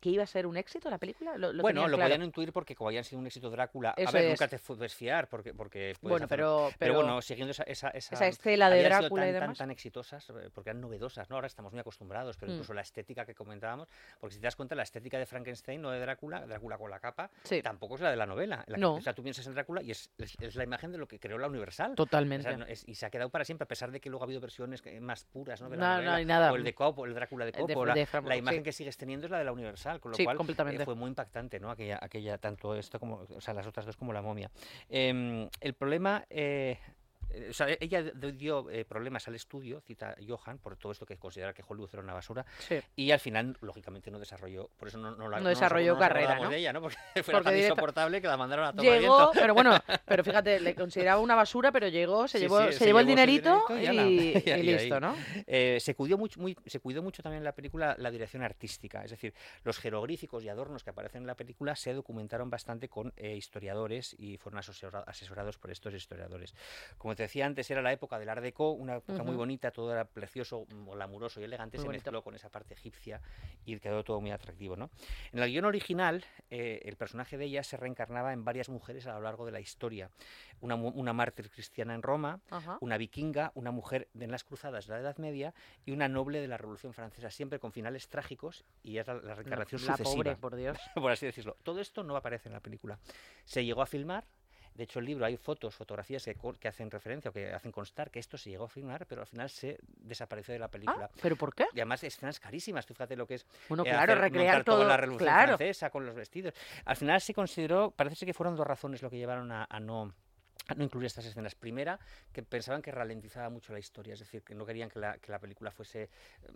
[0.00, 1.36] que iba a ser un éxito la película?
[1.36, 2.08] Lo, lo bueno, lo claro?
[2.10, 4.30] podían intuir porque como habían sido un éxito Drácula, Eso a ver, es.
[4.30, 8.14] nunca te puedes fiar porque, porque Bueno, hacer- pero, pero, bueno, siguiendo esa, esa, esa,
[8.14, 9.58] esa estela de Drácula y tan, tan, demás.
[9.58, 11.36] tan exitosas, eh, porque eran novedosas, ¿no?
[11.36, 12.54] Ahora estamos muy acostumbrados, pero Mm.
[12.54, 15.90] incluso la estética que comentábamos, porque si te das cuenta, la estética de Frankenstein, no
[15.90, 17.60] de Drácula, Drácula con la capa, Sí.
[17.62, 18.64] tampoco es la de la novela.
[18.66, 18.94] La que- No.
[18.94, 21.18] o sea, tú piensas en Drácula y es, es, es la imagen de lo que
[21.18, 21.92] creó la Universal.
[21.92, 22.48] O Totalmente.
[22.48, 24.26] sea, no- es- y se ha quedado para siempre, a pesar de que luego ha
[24.26, 25.68] habido versiones más puras, ¿no?
[25.68, 26.52] De la No, no hay nada.
[26.52, 28.64] O el de Coppola, el Drácula de Fra- la imagen sí.
[28.64, 30.84] que sigues teniendo es la de la Universal, con lo Sí, cual eh, completamente.
[30.84, 31.70] fue muy impactante, ¿no?
[31.70, 34.50] Aquella, aquella tanto esto como, o sea, las otras dos como la momia.
[34.88, 36.78] Em, el problema, eh, eh,
[37.50, 41.52] o sea, ella dio eh, problemas al estudio, cita Johan, por todo esto que considera
[41.52, 42.80] que Hollywood era una basura, Sí.
[42.96, 46.00] y al final, lógicamente, no desarrolló, por eso no, no, la, No nos desarrolló nos
[46.00, 46.50] carrera, ¿no?
[46.50, 46.80] de ella, ¿no?
[46.82, 49.30] Porque fue tan directa- insoportable que la mandaron a tomar Llegó, viento.
[49.40, 52.78] pero bueno, pero fíjate, le consideraba una basura, pero llegó, se Sí, llevó, sí, se
[52.78, 54.06] se llevó el llevó dinerito dinerito y y, ala.
[54.06, 54.62] Y y ahí.
[54.62, 55.16] listo, ¿no?
[55.46, 59.04] Eh, se, cuidó mucho, muy, se cuidó mucho también en la película la dirección artística,
[59.04, 63.12] es decir, los jeroglíficos y adornos que aparecen en la película se documentaron bastante con
[63.16, 66.54] eh, historiadores y fueron asesora- asesorados por estos historiadores.
[66.98, 69.92] Como te decía antes, era la época del Art Deco, una época muy bonita, todo
[69.92, 72.04] era precioso, glamuroso y elegante, Muy se bonito.
[72.04, 73.20] mezcló con esa parte egipcia
[73.66, 74.74] y quedó todo muy atractivo.
[74.74, 74.88] ¿no?
[75.30, 79.12] En el guion original, eh, el personaje de ella se reencarnaba en varias mujeres a
[79.12, 80.10] lo largo de la historia.
[80.62, 82.40] Una, mártir cristiana en Roma,
[82.80, 85.52] una vikinga, una mujer de las cruzadas de la Edad Media
[85.84, 89.84] y una noble de la Revolución Francesa, siempre con finales trágicos y es la, reencarnación
[89.84, 90.78] la sucesiva pobre, por Dios.
[90.94, 91.58] por así decirlo.
[91.62, 92.98] Todo esto no aparece en la película.
[93.44, 94.24] Se llegó a filmar,
[94.80, 98.18] de hecho el libro hay fotos, fotografías que, hacen referencia o que hacen constar que
[98.18, 101.10] esto se llegó a filmar, pero al final se desapareció de la película.
[101.12, 101.66] Ah, ¿pero por qué?
[101.74, 104.64] Y además escenas carísimas, tú fíjate lo que es Bueno, eh, claro, hacer- recrear montar
[104.64, 104.88] toda todo.
[104.88, 105.56] la Revolución claro.
[105.58, 106.54] Francesa con los vestidos.
[106.86, 109.80] Al final se consideró, parece ser que fueron dos razones lo que llevaron a, a
[109.80, 110.14] no
[110.74, 111.54] no incluir estas escenas.
[111.54, 111.98] Primera,
[112.32, 115.30] que pensaban que ralentizaba mucho la historia, es decir, que no querían que la, que
[115.32, 116.08] la película fuese eh,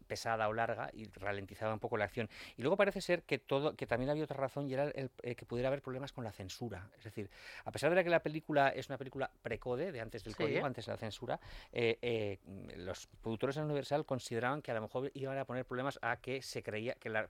[0.06, 2.28] pesada o larga y ralentizaba un poco la acción.
[2.56, 5.34] Y luego parece ser que todo, que también había otra razón y era el, eh,
[5.34, 6.88] que pudiera haber problemas con la censura.
[6.98, 7.30] Es decir,
[7.64, 10.42] a pesar de que la película es una película precode, de antes del Sí.
[10.42, 11.40] código, antes de la censura,
[11.72, 12.38] eh,
[12.76, 16.42] los productores de Universal consideraban que a lo mejor iban a poner problemas a que
[16.42, 17.28] se creía que la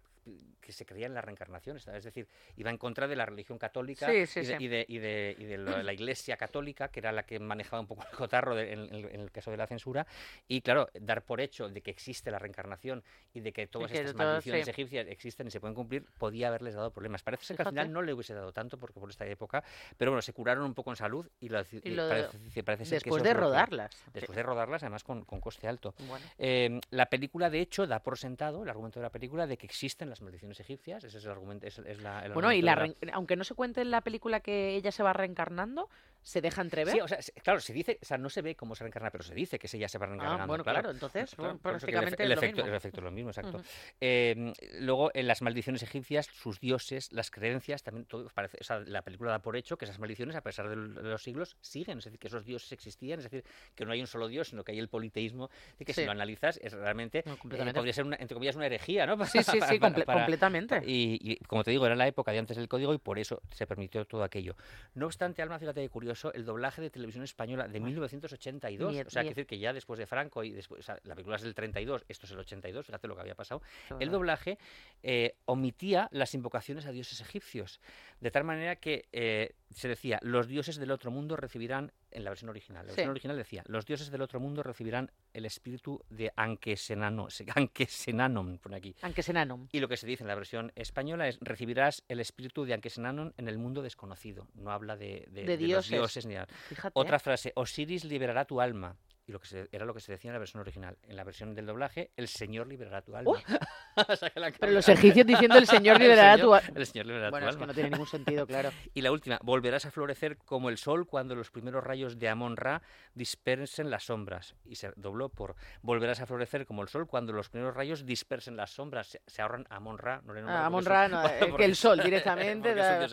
[0.60, 4.06] que se creía en la reencarnación, es decir, iba en contra de la religión católica
[4.10, 4.64] Sí, sí, y, de, sí.
[4.64, 7.80] y de- y de- y de lo- la Iglesia católica, que era la que manejaba
[7.80, 10.06] un poco el cotarro en, el caso de la censura,
[10.48, 14.12] y claro, dar por hecho de que existe la reencarnación y de que todas estas
[14.12, 17.22] todo- maldiciones egipcias existen y se pueden cumplir, podía haberles dado problemas.
[17.22, 19.62] Parece ser que al final no le hubiese dado tanto porque por esta época,
[19.98, 23.22] pero bueno, se curaron un poco en salud y, lo, lo- parece, parece ser Después
[23.22, 23.94] de rodarlas.
[24.12, 25.94] Después de rodarlas, además con, con coste alto.
[26.08, 26.24] Bueno.
[26.38, 29.66] Eh, la película, de hecho, da por sentado, el argumento de la película, de que
[29.66, 31.03] existen las maldiciones egipcias.
[31.05, 31.66] Ese es el argumento.
[31.66, 34.40] Es, es la, el Bueno, y la la- aunque no se cuente en la película
[34.40, 35.88] que ella se va reencarnando,
[36.24, 36.92] se deja entrever.
[36.94, 39.10] Sí, o sea, se- claro, se dice, o sea, no se ve cómo se reencarna,
[39.10, 40.42] pero se dice que se ya se va reencarnando.
[40.42, 42.68] ah, bueno, claro, entonces Claro, el prácticamente el, es lo efecto, mismo.
[42.70, 43.60] el efecto es lo mismo, exacto.
[44.00, 48.80] Eh, luego, en las maldiciones egipcias, sus dioses, las creencias, también todo parece, o sea,
[48.80, 51.98] la película da por hecho que esas maldiciones, a pesar de de los siglos, siguen,
[51.98, 54.64] es decir, que esos dioses existían, es decir, que no hay un solo dios, sino
[54.64, 56.00] que hay el politeísmo, y que Sí.
[56.00, 59.16] si lo analizas, es realmente, No, eh, podría ser, una, entre comillas, una herejía, ¿no?
[59.38, 60.80] Sí, sí, sí, comple- completamente.
[60.87, 63.42] Y, y, como te digo, era la época de antes del código y por eso
[63.52, 64.56] se permitió todo aquello.
[64.94, 69.11] No obstante, Alma, fíjate qué curioso, el doblaje de televisión española de 1982, Mier- o
[69.11, 71.37] sea, hay que decir que ya después de Franco y después, o sea, la película
[71.37, 73.62] es del 32, esto es el 82, fíjate lo que había pasado,
[74.00, 74.59] el doblaje
[75.03, 77.81] eh, omitía las invocaciones a dioses egipcios,
[78.20, 82.31] de tal manera que eh, se decía, los dioses del otro mundo recibirán, en la
[82.31, 82.96] versión original, la Sí.
[82.96, 88.77] versión original decía, los dioses del otro mundo recibirán el espíritu de Anquesenano, Anquesenanon, pone
[88.77, 88.94] aquí.
[89.03, 89.68] Aunque es enano.
[89.72, 93.35] Y lo que se dice en la versión española es recibirás el espíritu de Anquesenanon
[93.37, 94.48] en el mundo desconocido.
[94.55, 95.90] No habla de, de- De de los dioses.
[95.90, 96.46] dioses ni nada.
[96.68, 96.92] Fíjate.
[96.94, 98.96] Otra frase, Osiris liberará tu alma.
[99.26, 100.98] Y lo que se- era lo que se decía en la versión original.
[101.02, 103.32] En la versión del doblaje, el Señor liberará tu alma.
[103.96, 106.54] O sea, Pero los egipcios diciendo el Señor El liberará Señor- tu...
[106.54, 107.66] a- El Señor liberará Bueno, tu es que alma.
[107.68, 108.70] no tiene ningún sentido, claro.
[108.92, 112.56] Y la última, volverás a florecer como el sol cuando los primeros rayos de Amon
[112.56, 112.82] Ra
[113.14, 114.56] dispersen las sombras.
[114.64, 118.56] Y se dobló por volverás a florecer como el sol cuando los primeros rayos dispersen
[118.56, 119.06] las sombras.
[119.06, 122.00] Se, se ahorran Amon Ra, no le Ah, Amon Ra, no, eh, que el sol
[122.02, 123.06] directamente da-.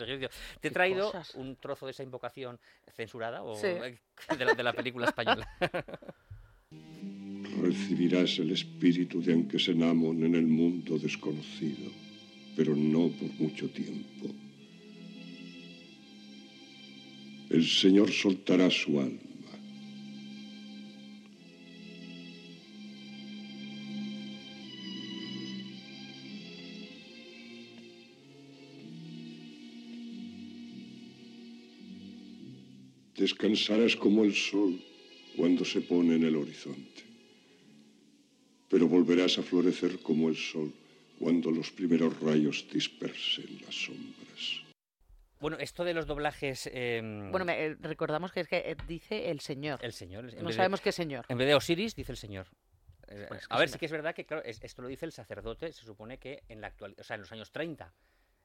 [0.60, 1.34] Te he traído cosas.
[1.36, 2.58] un trozo de esa invocación
[2.92, 3.68] censurada o Sí.
[3.68, 5.48] de, la, de la película española.
[7.60, 11.90] Recibirás el espíritu de Anquesenamon en el mundo desconocido,
[12.56, 14.26] pero no por mucho tiempo.
[17.50, 19.20] El Señor soltará su alma.
[33.16, 34.80] Descansarás como el sol
[35.36, 37.02] cuando se pone en el horizonte
[38.68, 40.72] pero volverás a florecer como el sol
[41.18, 44.62] cuando los primeros rayos dispersen las sombras.
[45.40, 46.70] bueno, esto de los doblajes.
[46.72, 49.78] em, Bueno, me- eh, recordamos que es que eh, dice el Señor.
[49.84, 50.24] el Señor.
[50.30, 51.26] en No vez de- sabemos qué Señor.
[51.28, 52.46] En vez de Osiris, dice el Señor.
[53.08, 55.04] Eh, Pues a que ver, sí que es verdad que, claro, es- esto lo dice
[55.04, 57.92] el sacerdote, se supone que en la actualidad, o sea, en los años 30.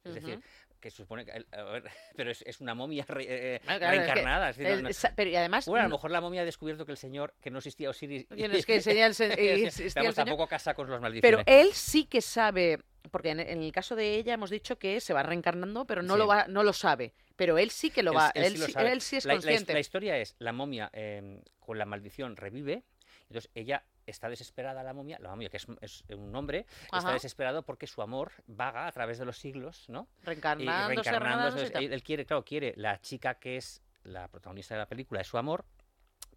[0.10, 0.39] Es decir,
[0.80, 1.84] que supone que, el- a ver,
[2.15, 4.50] pero es, es una momia re- eh, Ah, claro, es que reencarnada.
[4.52, 6.46] es decir, el- no- sa- pero y además, bueno, a lo mejor la momia ha
[6.46, 8.26] descubierto que el Señor, que no existía Osiris.
[8.32, 9.12] Oye, no, es que sería el
[9.67, 10.13] y Señor.
[10.13, 11.46] tampoco casa con los pero maldiciones.
[11.48, 12.80] él sí que sabe,
[13.12, 16.13] porque en, en el caso de ella hemos dicho que se va reencarnando, pero no
[16.13, 16.20] Sí.
[16.20, 17.13] lo va, no lo sabe.
[17.36, 18.91] Pero él sí que lo va, él él, sí lo sí, sabe.
[18.91, 19.74] él sí es la, la his- consciente.
[19.74, 22.84] la historia es, la momia eh, con la maldición revive,
[23.30, 27.63] entonces ella está desesperada, la momia, la momia que es, es un hombre, está desesperado
[27.63, 30.08] porque su amor vaga a través de los siglos, ¿no?
[30.24, 30.96] Reencarnándose, reencarnándose.
[31.12, 31.84] reencarnándose y entonces, tal.
[31.84, 35.28] él, él quiere, claro, quiere la chica que es la protagonista de la película, es
[35.28, 35.66] su amor,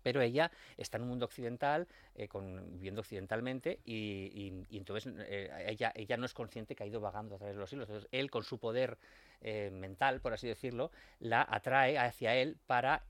[0.02, 3.94] pero ella está en un mundo occidental, eh, con, viviendo occidentalmente, y,
[4.34, 7.54] y- y entonces eh, ella, ella no es consciente que ha ido vagando a través
[7.54, 7.88] de los siglos.
[7.88, 8.98] Entonces, él, con su poder
[9.42, 13.04] eh, mental, por así decirlo, la atrae hacia él para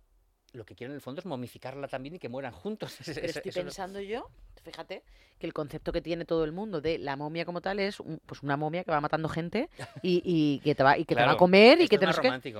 [0.52, 2.96] lo que quieren en el fondo es momificarla también y que mueran juntos.
[3.04, 4.28] Pero es- estoy eso es- pensando yo,
[4.62, 5.02] fíjate,
[5.38, 8.20] que el concepto que tiene todo el mundo de la momia como tal es un-
[8.26, 9.68] pues una momia que va matando gente
[10.02, 12.06] y, y que te va, y que te va a comer y que es te
[12.06, 12.16] más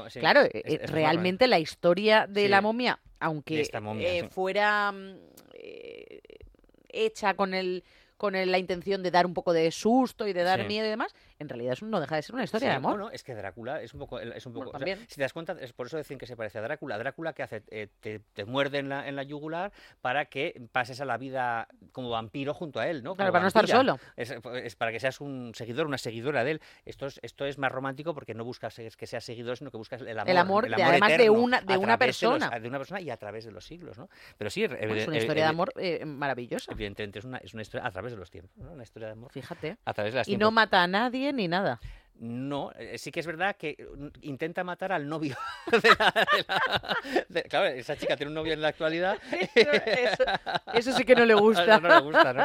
[0.09, 0.21] sí.
[0.21, 4.29] Claro, Es- eh, es realmente la historia de la momia, aunque momia, eh, sí.
[4.31, 5.17] fuera mm,
[5.55, 6.21] eh,
[6.89, 7.85] hecha con el
[8.17, 10.91] con el- la intención de dar un poco de susto y de dar miedo y
[10.91, 12.93] demás, en realidad es no deja de ser una historia Sí, de amor.
[12.93, 14.21] Bueno, es que Drácula es un poco.
[14.21, 14.99] Es un Bueno, poco o sea, también.
[15.09, 16.99] si te das cuenta, es por eso decir que se parece a Drácula.
[16.99, 21.01] Drácula que hace, Eh, te, te muerde en la, en la yugular para que pases
[21.01, 23.17] a la vida como vampiro junto a él, ¿no?
[23.17, 23.99] Claro, para no estar solo.
[24.17, 24.31] Es,
[24.63, 26.61] es para que seas un seguidor, una seguidora de él.
[26.85, 30.03] Esto es, esto es más romántico porque no buscas que seas seguidor, sino que buscas
[30.03, 30.37] el amor.
[30.37, 32.59] amor de- además de una- de una través los- persona.
[32.61, 34.09] de una persona y a través de los siglos, ¿no?
[34.37, 37.39] Pero sí, Bueno, es una evi- historia de evi- amor eh, maravillosa, Evidentemente es una,
[37.39, 38.73] es una historia a través de los tiempos, ¿no?
[38.73, 39.77] Una historia de amor fíjate.
[39.85, 41.79] a través de las Y no mata a nadie ni nada.
[42.23, 45.37] No, eh, sí que es verdad que mm, intenta matar al novio.
[45.73, 46.97] de la- de la-
[47.29, 49.19] de- claro, esa chica tiene un novio en la actualidad.
[49.55, 50.25] Eso, eso-
[50.75, 51.63] eso sí que no le gusta.
[51.65, 52.45] Eso no le gusta, ¿no?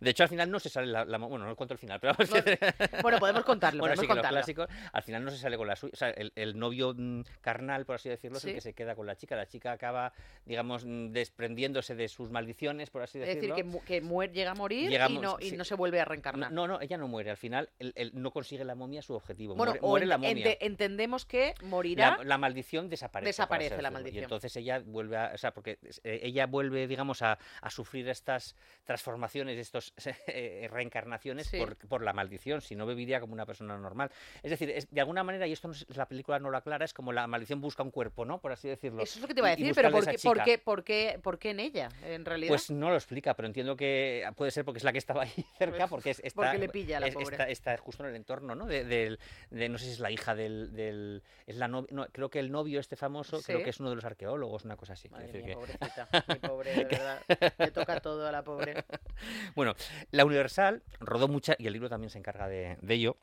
[0.00, 2.42] De hecho, al final no se sale la, Bueno, no cuento el final, pero vamos
[2.42, 2.58] que-
[3.02, 4.38] Bueno, podemos contarlo, Bueno, podemos sí que los contarlo.
[4.38, 5.92] clásicos, al final no se sale con la suya.
[5.92, 8.94] O sea, el, el novio mm, carnal, por así decirlo, es el que se queda
[8.96, 9.36] con la chica.
[9.36, 10.12] La chica acaba,
[10.44, 13.54] digamos, mm, desprendiéndose de sus maldiciones, por así Es decirlo.
[13.54, 15.56] decir, que, mu- que muer- llega a morir a y, no, y sí.
[15.56, 16.50] no se vuelve a reencarnar.
[16.52, 17.30] No, no, ella no muere.
[17.30, 19.54] Al final, él, él no consigue la momia su objetivo.
[19.54, 20.30] bueno, muere o muere ent- la momia.
[20.30, 22.16] ente- entendemos que morirá.
[22.18, 23.28] La, la maldición desaparece.
[23.28, 24.20] Desaparece la maldición.
[24.22, 25.32] Y entonces ella vuelve a.
[25.34, 29.92] O sea, porque eh, ella vuelve, digamos, a, a sufrir estas transformaciones, estas
[30.26, 31.58] eh, reencarnaciones Sí.
[31.58, 32.60] por, por la maldición.
[32.60, 34.10] Si no, viviría como una persona normal.
[34.42, 36.84] Es decir, es, de alguna manera, y esto no es- la película no lo aclara,
[36.84, 38.40] es como la maldición busca un cuerpo, ¿no?
[38.40, 39.02] Por así decirlo.
[39.02, 40.84] Eso es lo que te iba a y decir, pero ¿por qué, por, qué, por,
[40.84, 42.48] qué, por qué en ella, en realidad?
[42.50, 45.32] Pues no lo explica, pero entiendo que puede ser porque es la que estaba ahí
[45.58, 47.14] cerca, porque es, está, Porque le pilla la es-.
[47.32, 48.66] Está, está justo en el entorno, ¿no?
[48.66, 49.18] De, del-
[49.50, 52.50] de- no sé si es la hija del, del- es la no, creo que el
[52.52, 55.08] novio este famoso, creo que es uno de los arqueólogos, una cosa así.
[55.08, 57.20] Madre decir mía, que- pobrecita, mi pobre, de verdad.
[57.58, 58.74] Le toca todo a la pobre.
[59.54, 59.74] Bueno,
[60.10, 63.16] la Universal rodó mucha, y el libro también se encarga de, de ello,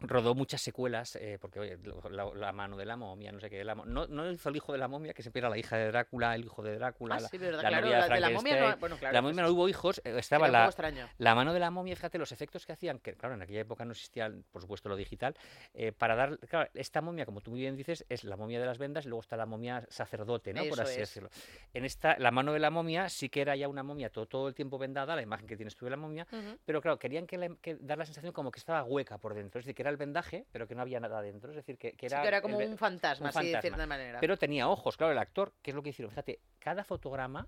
[0.00, 1.78] rodó muchas secuelas, eh, porque oye,
[2.10, 4.72] la, la mano de la momia, no sé qué, la no, no hizo el hijo
[4.72, 7.20] de la momia, que siempre era la hija de Drácula, el hijo de Drácula, Ah,
[7.20, 9.22] la, sí, verdad, la claro, novia de la, de la momia no, bueno, claro, la
[9.22, 10.72] pues momia no hubo hijos, eh, estaba la,
[11.18, 13.84] la mano de la momia, fíjate los efectos que hacían, que claro, en aquella época
[13.84, 15.34] no existía, por supuesto, lo digital,
[15.74, 18.66] eh, para dar, claro, esta momia, como tú muy bien dices, es la momia de
[18.66, 20.64] las vendas y luego está la momia sacerdote, ¿no?
[20.64, 21.00] Por así es.
[21.00, 21.30] decirlo.
[21.74, 24.48] En esta, la mano de la momia sí que era ya una momia todo, todo
[24.48, 26.26] el tiempo vendada, la imagen que tienes tú de la momia,
[26.64, 29.74] pero claro, querían que dar la sensación como que estaba hueca por dentro, es decir,
[29.74, 32.14] que era el vendaje, pero que no había nada dentro, es decir, que, que Sí,
[32.14, 32.22] era...
[32.22, 34.18] que era como un fantasma, un así de cierta manera.
[34.20, 36.10] Pero tenía ojos, claro, el actor, ¿qué es lo que hicieron?
[36.10, 37.46] Fíjate, cada fotograma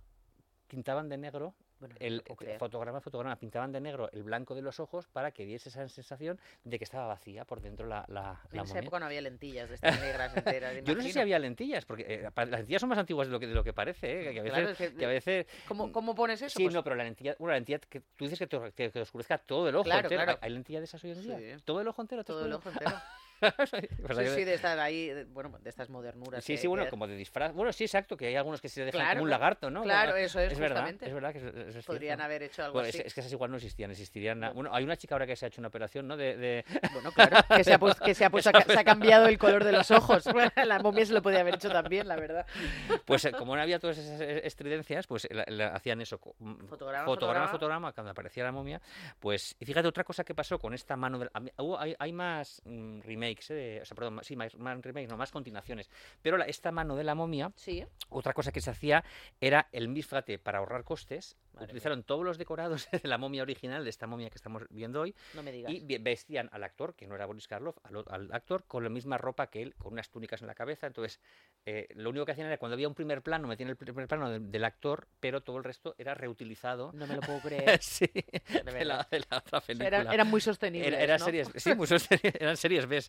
[0.68, 2.58] pintaban de negro Bueno, no el puedo creer.
[2.60, 6.38] fotograma fotograma pintaban de negro el blanco de los ojos para que diese esa sensación
[6.62, 8.82] de que estaba vacía por dentro la, la, en esa momia.
[8.82, 10.74] época no había lentillas de estas negras enteras.
[10.84, 13.40] Yo no sé si había lentillas, porque eh, las lentillas son más antiguas de lo
[13.40, 14.32] que, de lo que parece, ¿eh?
[14.32, 16.56] que, a veces, Claro, es que- que a veces ¿Cómo, ¿Cómo pones eso?
[16.56, 19.00] Sí, Pues- no, pero la lentilla, una lentilla que tú dices que te, que te
[19.00, 20.22] oscurezca todo el ojo Claro, entero.
[20.22, 20.38] claro.
[20.40, 21.56] ¿Hay, lentillas de esas hoy en día?
[21.58, 21.62] Sí.
[21.64, 22.22] ¿Todo el ojo entero?
[22.22, 22.92] te todo el ojo entero.
[23.62, 26.44] Pues Sí, hay- sí, de estas ahí, de- bueno, de estas modernuras.
[26.44, 27.52] Sí, que- sí, bueno, que- como de disfraz.
[27.52, 29.82] Bueno, sí, exacto, que hay algunos que se dejan Claro, como un lagarto, ¿no?
[29.82, 31.06] Claro, eso es, verdad, justamente.
[31.06, 31.38] es verdad que
[31.78, 32.24] es Podrían cierto.
[32.24, 33.04] haber hecho algo Bueno, es, así.
[33.06, 34.40] es que esas igual no existían, existirían.
[34.40, 34.54] No.
[34.54, 36.16] Bueno, hay una chica ahora que se ha hecho una operación, ¿no?
[36.16, 39.26] De, de- Bueno, claro, que se ha, puesto, que se ha, puesto se ha cambiado
[39.26, 40.24] el color de los ojos.
[40.64, 42.46] La momia se lo podía haber hecho también, la verdad.
[43.04, 46.20] Pues eh, como no había todas esas eh, estridencias, pues la- la- hacían eso.
[46.38, 47.48] mm, Fotograma, fotograma, fotograma.
[47.48, 48.80] fotograma, cuando aparecía la momia.
[49.18, 52.62] Pues, y fíjate otra cosa que pasó con esta mano de la- hay, hay más
[52.64, 53.00] mm,
[53.32, 55.88] remakes, eh, o sea, perdón, más- sí, más, más remakes, no, más continuaciones.
[56.22, 59.04] Pero la- esta mano de la momia, Sí, otra cosa que se hacía
[59.40, 63.42] era el mismo, fíjate, para ahorrar costes, Madre utilizaron todos los decorados de la momia
[63.42, 65.72] original, de esta momia que estamos viendo hoy, no me digas.
[65.72, 69.18] y vestían al actor, que no era Boris Karloff, al, al actor con la misma
[69.18, 70.86] ropa que él, con unas túnicas en la cabeza.
[70.86, 71.20] Entonces,
[71.66, 74.30] eh, lo único que hacían era cuando había un primer plano, metían el primer plano
[74.30, 76.90] del, del actor, pero todo el resto era reutilizado.
[76.94, 77.78] No me lo puedo creer.
[77.82, 79.08] sí, de, la, verdad.
[79.10, 79.86] de la otra película.
[79.88, 80.88] eran, eran muy sostenibles.
[80.92, 81.24] Era, era ¿no?
[81.24, 83.02] series, sí, muy sosteni- eran series B,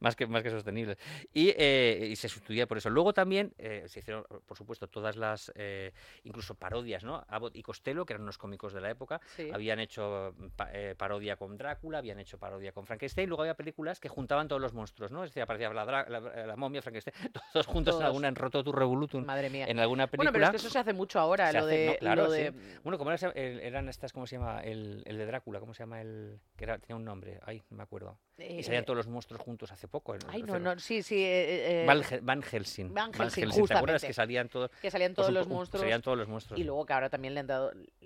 [0.00, 0.96] más que, más que sostenibles.
[1.32, 2.90] Y, eh, y se sustituía por eso.
[2.90, 7.24] Luego también eh, se hicieron, por supuesto, todas las, eh, incluso parodias, ¿no?
[7.28, 9.50] Abbott y Costello, que eran unos cómicos de la época, Sí.
[9.52, 13.54] habían hecho mm, pa- eh, parodia con Drácula, habían hecho parodia con Frankenstein, luego había
[13.54, 15.24] películas que juntaban todos los monstruos, ¿no?
[15.24, 15.84] Es decir, aparecía la,
[16.46, 17.14] la momia, Frankenstein,
[17.52, 19.66] todos juntos en alguna, en Rototu Revolutum, Madre mía.
[19.66, 20.30] en alguna película.
[20.30, 21.86] Bueno, pero es que eso se hace mucho ahora, Se lo hace- de...
[21.86, 22.42] no, claro, lo sí.
[22.42, 22.50] de...
[22.84, 24.60] Bueno, como era eran estas, ¿cómo se llama?
[24.62, 26.00] El, el de Drácula, ¿cómo se llama?
[26.02, 28.18] El que era, tenía un nombre, ay, no me acuerdo.
[28.38, 30.14] eh, Y salían todos los monstruos juntos hace poco.
[30.28, 31.22] Ay, no, no, sí, sí.
[31.22, 32.92] eh, eh, Van, Hel- Van Helsing.
[32.92, 34.70] Van Helsing, ¿Te acuerdas que salían todos?
[34.82, 35.80] que salían todos un los po- monstruos.
[35.80, 36.60] Salían todos los monstruos.
[36.60, 37.53] Y luego que ahora también le han dado,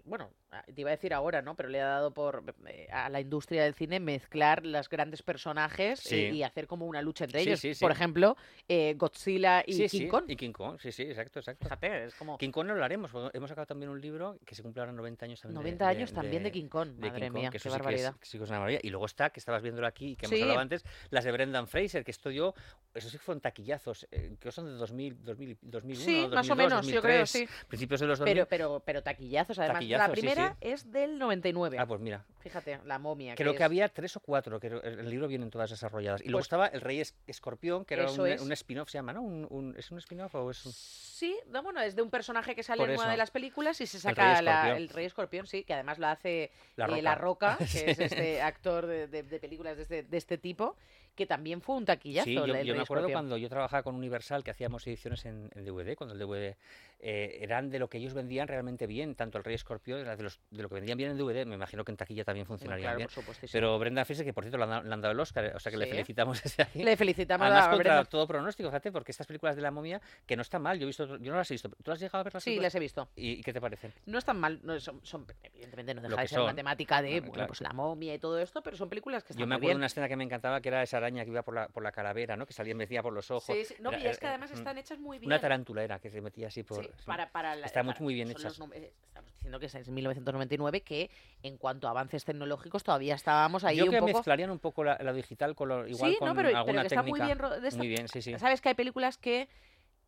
[0.05, 0.31] bueno,
[0.75, 1.55] te iba a decir ahora, ¿no?
[1.57, 6.01] Pero le ha dado por eh, a la industria del cine mezclar los grandes personajes
[6.01, 6.15] Sí.
[6.17, 7.61] eh, y hacer como una lucha entre Sí, ellos.
[7.61, 7.85] sí, sí.
[7.85, 10.25] Por ejemplo, eh, Godzilla y sí, King sí, Kong.
[10.29, 11.65] Y King Kong, sí, sí, exacto, exacto.
[11.65, 13.11] Fíjate, es como King Kong no lo haremos.
[13.35, 15.59] Hemos sacado también un libro que se cumple ahora 90 años también.
[15.59, 16.89] de- 90 de- años también de King Kong.
[16.93, 18.15] de Madre King Kong, mía, que qué sí que es- barbaridad.
[18.23, 18.81] sí que es una maravilla.
[18.83, 20.43] Y luego está, que estabas viéndolo aquí, que hemos Sí.
[20.43, 22.55] hablado antes, las de Brendan Fraser, que esto yo,
[22.95, 26.57] eso sí fueron taquillazos, eh, que son de 2000, 2000, 2001, Sí, 2002, más o
[26.57, 27.49] menos, yo creo, 2003, sí.
[27.69, 28.35] Principios de los 2000.
[28.35, 29.75] Pero, pero, pero taquillazos, además.
[29.75, 30.55] la Taquillazos, sí, primera sí.
[30.61, 31.77] es del 99.
[31.79, 33.35] Ah, pues mira, Fíjate, la momia.
[33.35, 36.21] creo que que había tres o cuatro, que el libro vienen todas desarrolladas.
[36.21, 38.41] Y luego Pues- estaba El Rey Es- Escorpión, que era un, es.
[38.41, 39.23] un spin-off, se llama, ¿no?
[39.23, 40.73] Un, un- ¿Es un spin-off o es un...?
[40.73, 43.87] Sí, no, bueno, es de un personaje que sale en una de las películas y
[43.87, 46.89] se El saca Rey la- el Rey Escorpión, sí, que además lo hace La eh,
[46.89, 47.03] Roca.
[47.03, 50.77] La Roca, que es este actor de, de- de películas de este, de este tipo,
[51.17, 52.27] que también fue un taquillazo.
[52.27, 55.51] Sí, yo, el yo me acuerdo cuando yo trabajaba con Universal que hacíamos ediciones en,
[55.57, 56.57] en DVD, cuando el DVD
[57.01, 60.23] eh, eran de lo que ellos vendían realmente bien, tanto el Rey Escorpión era de,
[60.23, 62.87] los, de lo que vendían bien en DVD, me imagino que en taquilla también funcionaría
[62.95, 63.09] claro, bien.
[63.15, 63.25] por.
[63.53, 65.61] Pero Brenda Fraser, que por cierto le han, dado- le han dado el Oscar, o
[65.61, 66.83] sea que le felicitamos desde aquí.
[66.83, 68.11] Le felicitamos Además, a contra Brenda.
[68.11, 70.87] todo pronóstico, fíjate, porque estas películas de la momia, que no están mal, yo he
[70.87, 71.69] visto, yo no las he visto.
[71.69, 72.65] ¿Tú las has llegado a ver las Sí, películas?
[72.65, 73.09] las he visto.
[73.17, 73.93] ¿Y, y qué te parecen?
[74.07, 76.57] No están mal, no, son, son- evidentemente no deja de ser una son.
[76.57, 77.47] temática de bueno, claro.
[77.49, 79.77] pues la momia y todo esto, pero son películas que están Yo me acuerdo de
[79.77, 81.93] una escena que me encantaba, que era esa araña que iba por la, por la
[81.93, 82.45] calavera, ¿no?
[82.47, 83.55] Que salía y metía por los ojos.
[83.57, 83.75] Sí, sí.
[83.81, 85.29] No, y es que además mm, están hechas muy bien.
[85.29, 86.88] Una tarántula era, que se metía así por...
[86.97, 87.05] Sí.
[87.07, 88.59] para, para la- Está muy- para- muy bien los hechas.
[88.59, 91.11] num- eh, estamos diciendo que es en 1999, que
[91.43, 94.19] en cuanto a avances tecnológicos todavía estábamos ahí Yo un creo que poco...
[94.21, 96.81] mezclarían un poco la, la digital con lo, igual sí, con no, pero, pero alguna
[96.83, 97.51] que está muy técnica.
[97.61, 97.77] bien...
[97.79, 98.39] Muy bien, sí, sí.
[98.39, 99.49] Sabes que hay películas que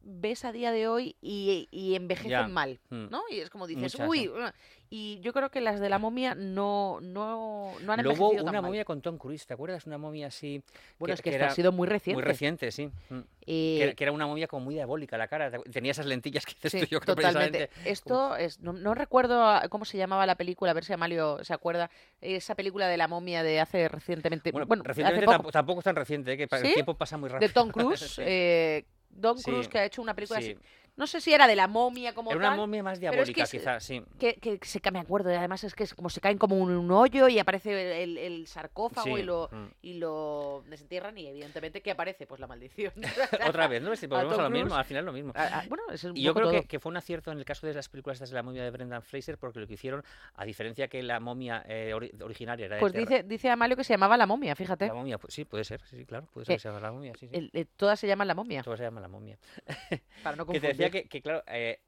[0.02, 3.06] ves a día de hoy y, y envejecen mal, mm.
[3.10, 3.22] ¿no?
[3.30, 4.28] Y es como dices, Muchas, uy, sí.
[4.28, 4.50] uh",
[4.92, 8.52] y yo creo que las de la momia no, no, no han Luego tan una
[8.52, 8.62] mal.
[8.62, 9.86] momia con Tom Cruise, ¿te acuerdas?
[9.86, 10.62] Una momia así...
[10.98, 12.20] Bueno, que- es que, que esto era ha sido muy reciente.
[12.20, 12.86] Muy reciente, sí.
[13.10, 13.18] mm.
[13.46, 15.50] Eh, Que, era- que era una momia como muy diabólica la cara.
[15.50, 17.68] ¿te acu- Tenía esas lentillas que dices Sí, tú, yo creo totalmente.
[17.68, 17.90] precisamente.
[17.90, 21.52] Esto es, no, no recuerdo cómo se llamaba la película, a ver si Amalio se
[21.54, 21.90] acuerda.
[22.20, 25.80] Esa película de la momia de hace recientemente, Bueno, bueno, recientemente hace tampoco, poco, tampoco
[25.80, 26.36] es tan reciente, ¿eh?
[26.36, 26.66] que ¿Sí?
[26.66, 27.46] el tiempo pasa muy rápido.
[27.48, 28.00] de Tom Cruise.
[28.16, 28.22] Sí.
[28.24, 28.84] eh,
[29.36, 30.50] Sí, Cruise que ha hecho una película sí.
[30.50, 30.60] así.
[31.00, 33.32] No sé si era de la momia como Era una momia más pero es que
[33.32, 34.02] diabólica, quizás, sí.
[34.18, 36.70] Que, que se me acuerdo, y además es que es como se caen como un,
[36.72, 39.66] un hoyo y aparece el, el sarcófago Sí, y lo mm.
[39.80, 42.26] y lo desentierran y evidentemente ¿qué aparece?
[42.26, 42.92] Pues la maldición.
[43.48, 43.96] Otra vez, ¿no?
[43.96, 45.32] Si volvemos a lo mismo, al final lo mismo.
[45.70, 47.72] Bueno, es un Y yo creo que, que fue un acierto en el caso de
[47.72, 50.88] las películas estas de la momia de Brendan Fraser, porque lo que hicieron, a diferencia
[50.88, 54.26] que la momia eh, ori- originaria era Pues dice, dice Amalio que se llamaba la
[54.26, 54.86] momia, fíjate.
[54.86, 57.14] La momia, pues sí, puede ser, sí, claro, puede ser que se llama la momia,
[57.18, 57.34] sí, sí.
[57.34, 59.38] El- eh, todas se llaman la momia, Todo se llama la momia.
[60.22, 60.89] para no confundir.
[60.90, 61.80] Que, claro, eh,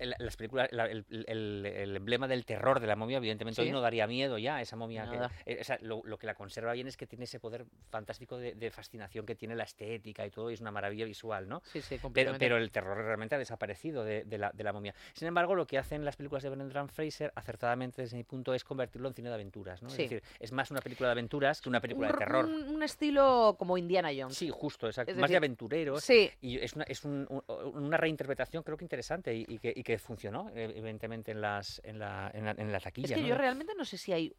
[0.00, 3.66] el- las películas, la- el, el- el emblema del terror de la momia, evidentemente Sí.
[3.68, 5.04] hoy no daría miedo ya, esa momia.
[5.10, 5.30] que- Nada.
[5.46, 8.36] eh, o sea, lo, lo que la conserva bien es que tiene ese poder fantástico
[8.38, 11.60] de, de fascinación que tiene la estética y todo, y es una maravilla visual, ¿no?
[11.64, 12.44] Sí, sí, Pero, completamente.
[12.44, 14.94] pero el terror realmente ha desaparecido de, de la, de la momia.
[15.14, 18.64] Sin embargo, lo que hacen las películas de Brendan Fraser, acertadamente desde mi punto, es
[18.64, 19.82] convertirlo en cine de aventuras.
[19.82, 19.88] ¿no?
[19.88, 22.44] Es decir, es más una película de aventuras que una película un, de terror.
[22.44, 24.36] Un, un estilo como Indiana Jones.
[24.36, 25.12] Sí, justo, exacto.
[25.12, 26.02] Es más de aventureros.
[26.02, 27.42] Sí, Y es una, es un- un-
[27.84, 31.80] una reinterpretación creo que interesante y, y que, y que funcionó eh, evidentemente en, las,
[31.84, 33.08] en, la, en, la, en la taquilla.
[33.08, 33.28] es que ¿no?
[33.28, 34.36] yo realmente no sé si hay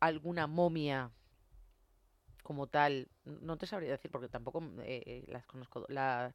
[0.00, 1.10] alguna momia
[2.42, 3.08] como tal.
[3.24, 5.86] No te sabría decir porque tampoco eh, eh, las conozco.
[5.88, 6.34] la-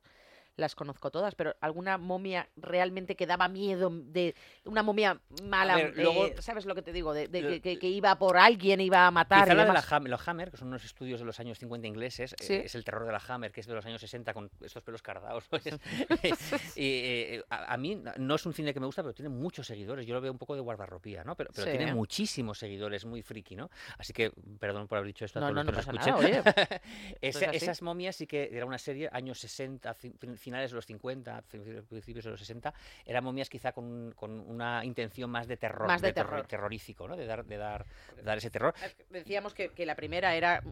[0.60, 5.93] las conozco todas, pero alguna momia realmente que daba miedo de una momia mala, ver,
[5.95, 7.13] luego- eh, ¿sabes lo que te digo?
[7.13, 9.43] De, de Lo- que, que- iba por alguien, iba a matar.
[9.43, 10.28] Quizá y la de la demás.
[10.28, 12.54] Hammer, que son unos estudios de los años 50 ingleses, eh, Sí.
[12.54, 15.02] es el terror de la Hammer, que es de los años 60 con estos pelos
[15.02, 15.45] cardados.
[15.52, 15.58] ¿no?
[15.58, 15.69] Es-
[16.78, 19.30] y, eh, a, a mí no- no es un cine que me gusta, pero tiene
[19.30, 20.06] muchos seguidores.
[20.06, 21.36] Yo lo veo un poco de guardarropía, ¿no?
[21.36, 21.78] Pero, pero Sí.
[21.78, 23.69] tiene muchísimos seguidores, muy friki, ¿no?
[23.98, 26.12] Así que, perdón por haber dicho esto a No, todos no, los no que pasa
[26.12, 26.41] nada, oye.
[27.22, 27.58] Esa- así.
[27.58, 31.42] esas momias sí que era una serie años 60, fin- fin- finales de los 50,
[31.44, 32.74] fin- principios de los 60,
[33.06, 36.48] eran momias quizá con, con una intención más de terror, Más de terror- terror.
[36.48, 37.16] terrorífico, ¿no?
[37.16, 37.86] De dar, de dar,
[38.16, 38.74] de dar ese terror.
[39.12, 40.64] Decíamos que, que la primera era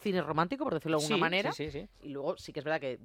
[0.00, 1.52] cine romántico, por decirlo de alguna Sí, manera.
[1.52, 1.88] Sí, sí, sí.
[2.02, 2.98] Y luego sí que es verdad que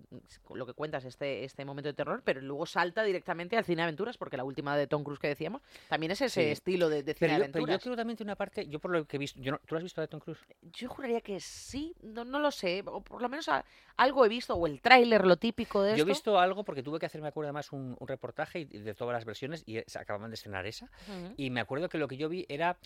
[0.53, 3.83] lo que cuentas este, este momento de terror, pero luego salta directamente al cine de
[3.83, 7.13] aventuras, porque la última de Tom Cruise que decíamos también es ese estilo de, de
[7.13, 7.83] cine Pero de yo, pero yo aventuras.
[7.83, 9.77] creo también tiene una parte, yo por lo que he visto, yo no- ¿tú lo
[9.77, 10.39] has visto de Tom Cruise?
[10.61, 13.63] Yo juraría que sí, no, no lo sé, o por lo menos a-
[13.97, 16.99] algo he visto, o el tráiler, lo típico de Yo he visto algo porque tuve
[16.99, 20.29] que hacer, me acuerdo además, un, un reportaje de todas las versiones y se acababan
[20.31, 20.89] de estrenar esa.
[21.37, 22.77] Y me acuerdo que lo que yo vi era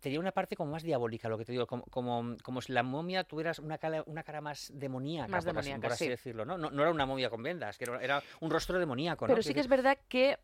[0.00, 2.82] tenía una parte como más diabólica, lo que te digo, como, como, como si la
[2.82, 6.10] momia tuvieras una cara, una cara más demoníaca, Más por, así- demoníaca, por así sí.
[6.10, 6.58] decirlo, ¿no?
[6.58, 6.70] ¿no?
[6.70, 9.32] no era una momia con vendas, que era, era un rostro demoníaco, ¿no?
[9.32, 10.38] Pero sí que es verdad que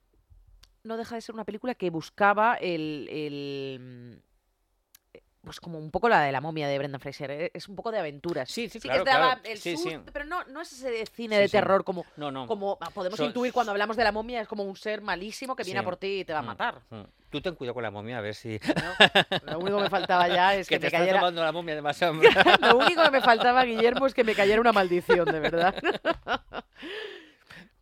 [0.85, 4.27] no deja de ser una película que buscaba el, el, mm,
[5.43, 7.91] pues como un poco la de la momia de Brendan Fraser, eh, es un poco
[7.93, 8.51] de aventuras.
[8.51, 9.41] Sí, sí, que claro, te daba claro.
[9.45, 9.97] el Sí, sí.
[10.13, 11.53] pero no, no es ese cine Sí, de sí.
[11.53, 12.47] terror como, No, no.
[12.47, 15.55] como ah, podemos So- intuir cuando hablamos de la momia, es como un ser malísimo
[15.57, 15.85] que viene a Sí.
[15.85, 16.83] por ti y te va a Mm, matar.
[16.91, 17.03] mm.
[17.31, 18.59] Tú ten cuidado con la momia, a ver si...
[18.59, 19.53] ¿no?
[19.53, 21.19] Lo único que me faltaba ya es que que, te me estás cayera...
[21.21, 22.15] tomando la momia demasiado...
[22.61, 25.75] Lo único que me faltaba, Guillermo, es que me cayera una maldición, de verdad.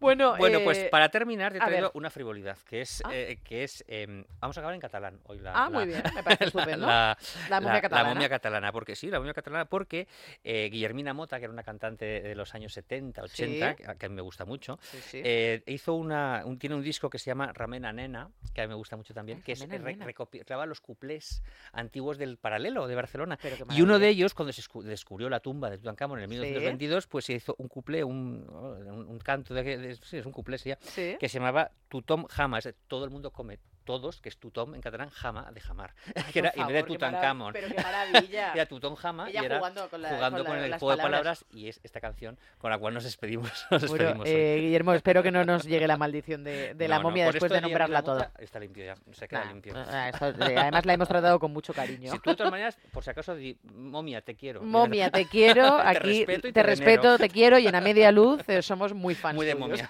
[0.04, 3.02] bueno, Bueno, pues eh, para terminar te he traído una frivolidad, que es...
[3.04, 3.10] Ah.
[3.14, 5.38] eh, que es em, vamos a acabar en catalán hoy.
[5.38, 6.86] La, Ah, la- muy bien, me parece estupendo.
[6.86, 7.16] La,
[7.48, 8.08] La momia catalana.
[8.14, 10.06] momia catalana, porque sí, la momia catalana, porque
[10.42, 13.82] eh, Guillermina Mota, que era una cantante de los años 70, 80, Sí.
[13.98, 15.20] que, a mí me gusta mucho, Sí, sí.
[15.24, 18.68] eh, hizo una, un- tiene un disco que se llama Ramena Nena, que a mí
[18.68, 20.04] me gusta mucho también, Ay, que es, Ramena Nena.
[20.06, 21.42] recopilaba los cuplés
[21.72, 23.38] antiguos del paralelo de Barcelona.
[23.70, 26.36] Y uno de ellos, cuando se escu- descubrió la tumba de Tutankamón en el Sí.
[26.36, 30.32] 1922, pues se hizo un cuplé, un, un, un canto de, de- sí, es un
[30.32, 30.72] cuplé, sí,
[31.18, 32.26] que se llamaba Tutom
[32.64, 36.24] de todo el mundo come todos, que es Tutom en catalán, Jama de Jamar, Ay,
[36.32, 37.52] que era por en vez de favor, Tutankamón.
[37.52, 38.52] Pero qué maravilla.
[38.54, 40.80] Era Tutom Jama Ella y era jugando con la- jugando con con, la- el las
[40.80, 41.44] juego de palabras.
[41.52, 45.30] y es esta canción con la cual nos despedimos, nos despedimos eh, Guillermo, espero que
[45.30, 48.02] no nos llegue la maldición de, de la No, no, momia con después de nombrarla
[48.02, 48.30] toda.
[48.38, 49.74] Está limpio ya, se queda Nah, limpio.
[49.76, 52.12] ah, esto, eh, además la hemos tratado con mucho cariño.
[52.12, 54.62] Si tú de todas maneras, por si acaso, di, momia, te quiero.
[54.62, 57.80] Momia, te quiero, Te aquí respeto y te te respeto, te quiero y en a
[57.80, 59.68] media luz eh, somos muy fans Muy de tuyos.
[59.68, 59.88] momia.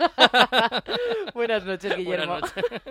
[1.35, 2.39] Buenas noches, Guillermo.
[2.39, 2.83] Buenas noches.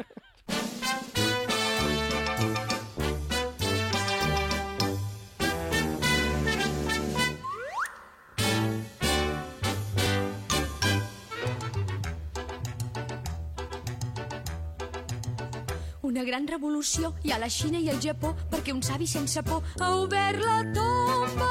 [16.04, 19.42] Una gran revolució hi ha a la Xina i al Japó perquè un savi sense
[19.48, 21.48] por ha obert la tomba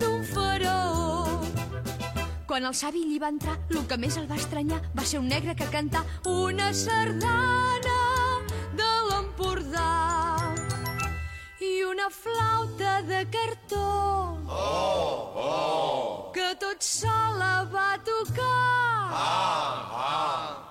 [0.00, 1.38] d'un faraó.
[2.48, 5.28] Quan el savi allí va entrar, el que més el va estranyar va ser un
[5.28, 6.02] negre que cantà
[6.32, 7.95] una sardana
[11.90, 16.32] una flauta de cartó oh, oh.
[16.32, 19.10] que tot sola va tocar.
[19.12, 20.65] Ah, ah.